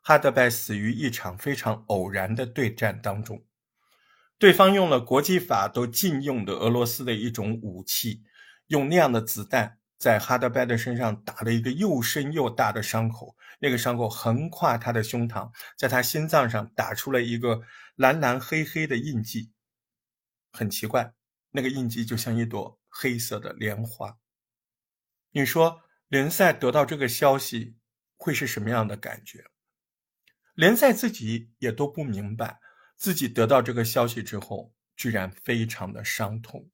[0.00, 3.44] 哈德拜死于一场非常偶然的对战当中，
[4.38, 8.22] 对方用了国际法都禁用的俄罗斯的一种武器。
[8.68, 17.60] 用那样的子弹在哈德拜的身上打了一个又深又大的伤口，那个伤口横跨他的胸膛，在他心脏上打出了一个
[17.96, 19.50] 蓝蓝黑黑的印记。
[20.50, 21.12] 很奇怪，
[21.50, 24.18] 那个印记就像一朵黑色的莲花。
[25.32, 27.76] 你说联赛得到这个消息
[28.16, 29.44] 会是什么样的感觉？
[30.54, 32.60] 联赛自己也都不明白，
[32.96, 36.70] 自己得到这个消息之后，居然非常的伤痛、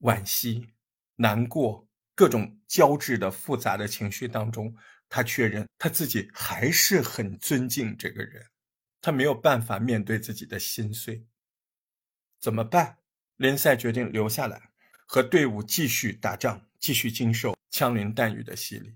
[0.00, 0.74] 惋惜。
[1.18, 4.76] 难过，各种交织的复杂的情绪当中，
[5.08, 8.44] 他确认他自己还是很尊敬这个人，
[9.00, 11.24] 他没有办法面对自己的心碎，
[12.38, 12.98] 怎么办？
[13.36, 14.70] 联赛决定留下来，
[15.06, 18.94] 和队伍继续打仗，继续经受枪林弹雨的洗礼。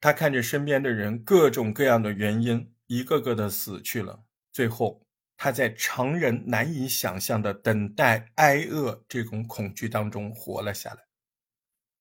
[0.00, 4.22] 他看着身边的人各种各样的原因一个个的死去了，
[4.52, 5.02] 最后
[5.36, 11.04] 他在常人难以想象的等待挨饿这种恐惧当中活了下来。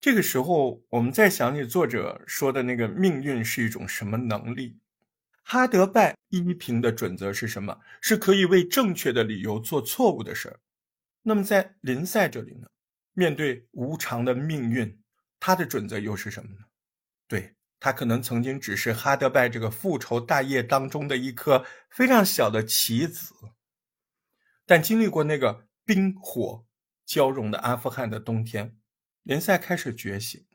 [0.02, 4.78] 这个时候，我们再想起作者说的那个命运是一种什么能力？
[5.44, 7.80] 哈德拜依凭的准则是什么？
[8.00, 10.60] 是可以为正确的理由做错误的事儿。
[11.24, 12.68] 那么在林赛这里呢？
[13.20, 15.04] 面对无常的命运，
[15.42, 16.62] 他的准则又是什么呢？
[17.28, 23.36] 对他可能曾经只是哈德拜这个复仇大业当中的一颗非常小的棋子，
[24.66, 26.66] 但经历过那个冰火
[27.06, 28.78] 交融的阿富汗的冬天。
[29.24, 30.48] 联赛开始觉醒，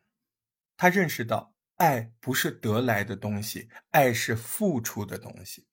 [0.75, 5.67] 他认识到爱不是得来的东西，爱是付出的东西。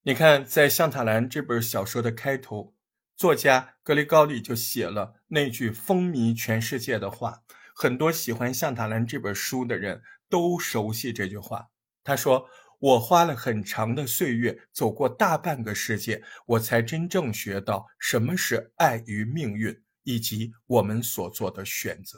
[0.00, 2.75] 你看，在《象塔兰》这本小说的开头，
[3.16, 7.42] 作家格里高利就写了那句风靡全世界的话，
[7.74, 11.68] 很多喜欢《象塔兰》这本书的人都熟悉这句话。
[12.04, 12.48] 他说
[12.78, 22.16] ：“我花了很长的岁月，走过大半个世界，我才真正学到什么是爱与命运。”以及我们所做的选择。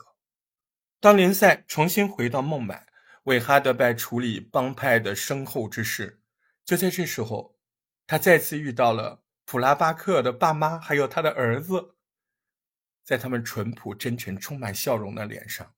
[0.99, 2.85] 当林赛重新回到孟买，
[3.23, 6.21] 为哈德拜处理帮派的身后之事，
[6.63, 7.57] 就在这时候，
[8.05, 11.95] 他再次遇到了普拉巴克的爸妈，还有他的儿子。
[13.03, 15.73] 在他们淳朴、真诚、充满笑容的脸上，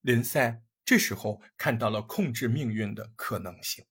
[0.00, 3.86] 林赛这时候看到了控制命运的可能性。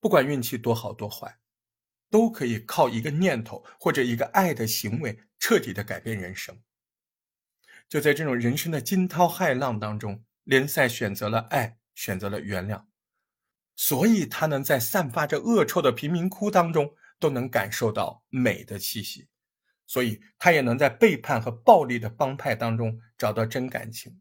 [0.00, 1.40] 不管运气多好多坏。
[2.08, 6.58] 都可以靠一个念头或者一个爱的行为彻底的改变人生。
[7.86, 12.86] 就在这种人生的惊涛骇浪当中，林赛选择了爱，选择了原谅，
[13.76, 19.28] 所以他能在散发着恶臭的贫民窟当中都能感受到美的气息，
[19.86, 24.20] 所以他也能在背叛和暴力的帮派当中找到真感情，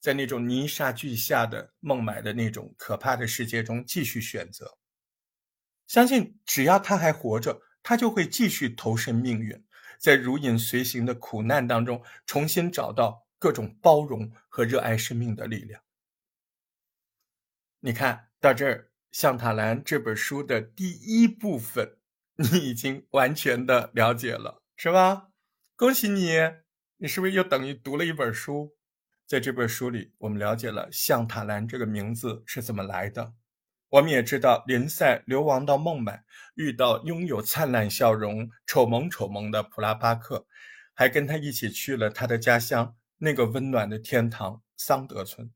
[0.00, 4.78] 在那种泥沙俱下的孟买的那种可怕的世界中继续选择。
[5.86, 9.64] 相信只要他还活着，他就会继续投身命运，
[9.98, 15.82] 在如影随形的苦难当中，重新找到各种包容和热爱生命的力量。
[17.80, 21.96] 你看到这儿，《象塔兰》这本书的第一部分，
[22.36, 25.28] 你已经完全的了解了，是吧？
[25.76, 26.38] 恭喜你，
[26.98, 28.76] 你是不是又等于读了一本书？
[29.26, 33.34] 在这本书里，我们了解了“象塔兰”这个名字是怎么来的。
[33.90, 40.46] 我们也知道，林赛流亡到孟买，遇到拥有灿烂笑容、丑萌丑萌的普拉巴克，
[40.94, 45.50] 还跟他一起去了他的家乡，那个温暖的天堂桑德村。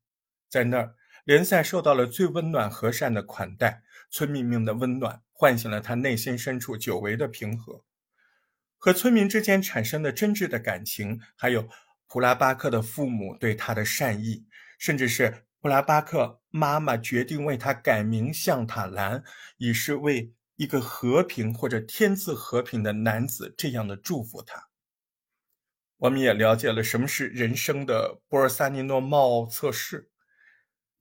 [0.48, 0.94] 在那儿，
[1.24, 7.84] 林赛受到了最温暖和善的款待，村民们的温暖唤醒了他内心深处久违的平和，
[8.78, 11.68] 和村民之间产生的真挚的感情，还有
[12.06, 14.46] 普拉巴克的父母对他的善意，
[14.78, 15.44] 甚至是。
[15.60, 19.24] 布拉巴克妈妈决定为他改名向塔兰，
[19.56, 24.68] 以是为一个和平或者天赐和平的男子这样的祝福他。
[25.96, 30.10] 我们也了解了什么是人生的波尔萨尼诺帽测试。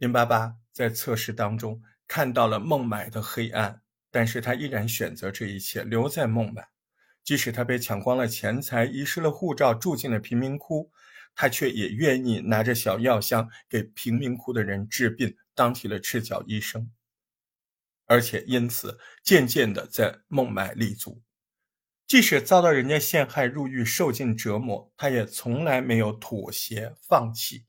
[0.04, 3.82] 林巴巴在测试当中看到了孟买的黑暗，
[4.12, 6.68] 但是他依然选择这一切，留在孟买，
[7.24, 10.92] 即使他被抢光了钱财，遗失了护照，住进了贫民窟。
[11.34, 16.92] 他却也愿意拿着小药箱给贫民窟的人治病，当起了赤脚医生，
[18.06, 21.22] 而且因此渐渐的在孟买立足。
[22.06, 27.64] 即使遭到人家陷害入狱，受尽折磨，他也从来没有妥协放弃。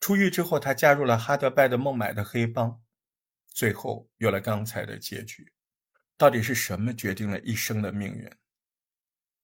[0.00, 2.80] 出狱之后，他加入了哈德拜的孟买的黑帮，
[3.46, 5.52] 最后有了刚才的结局。
[6.16, 8.30] 到底是什么决定了一生的命运？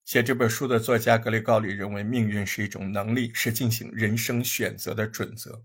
[0.04, 5.64] 写这本书的作家格雷高里认为，命运是一种能力，是进行人生选择的准则。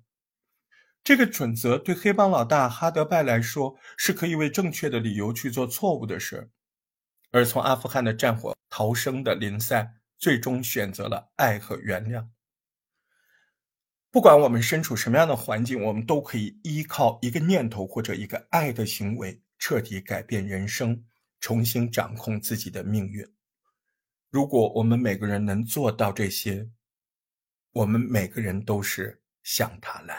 [1.04, 6.50] 这个准则对黑帮老大哈德拜来说，是可以为正确的理由去做错误的事；
[7.32, 12.28] 而从阿富汗的战火逃生的林赛，最终选择了爱和原谅。
[14.12, 21.02] 不管我们身处什么样的环境，我们都可以依靠一个念头或者一个爱的行为，彻底改变人生，
[21.40, 23.26] 重新掌控自己的命运。
[24.30, 26.70] 如果我们每个人能做到这些，
[27.72, 30.18] 我们每个人都是向塔兰。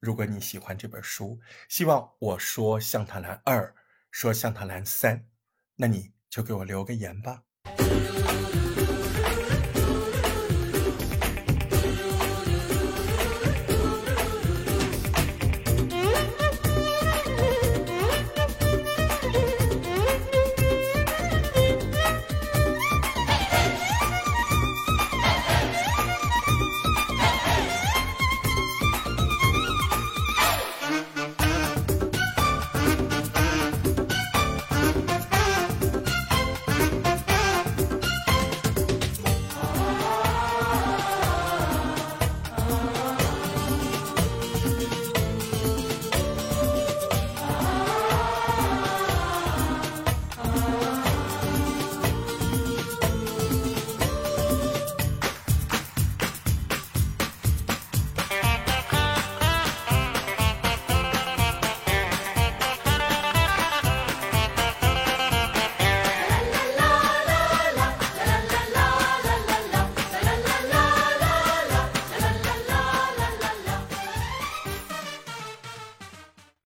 [0.00, 1.38] 如果你喜欢这本书，
[1.68, 3.72] 希望我说向塔兰二，
[4.10, 5.24] 说向塔兰三，
[5.76, 7.44] 那你就给我留个言吧。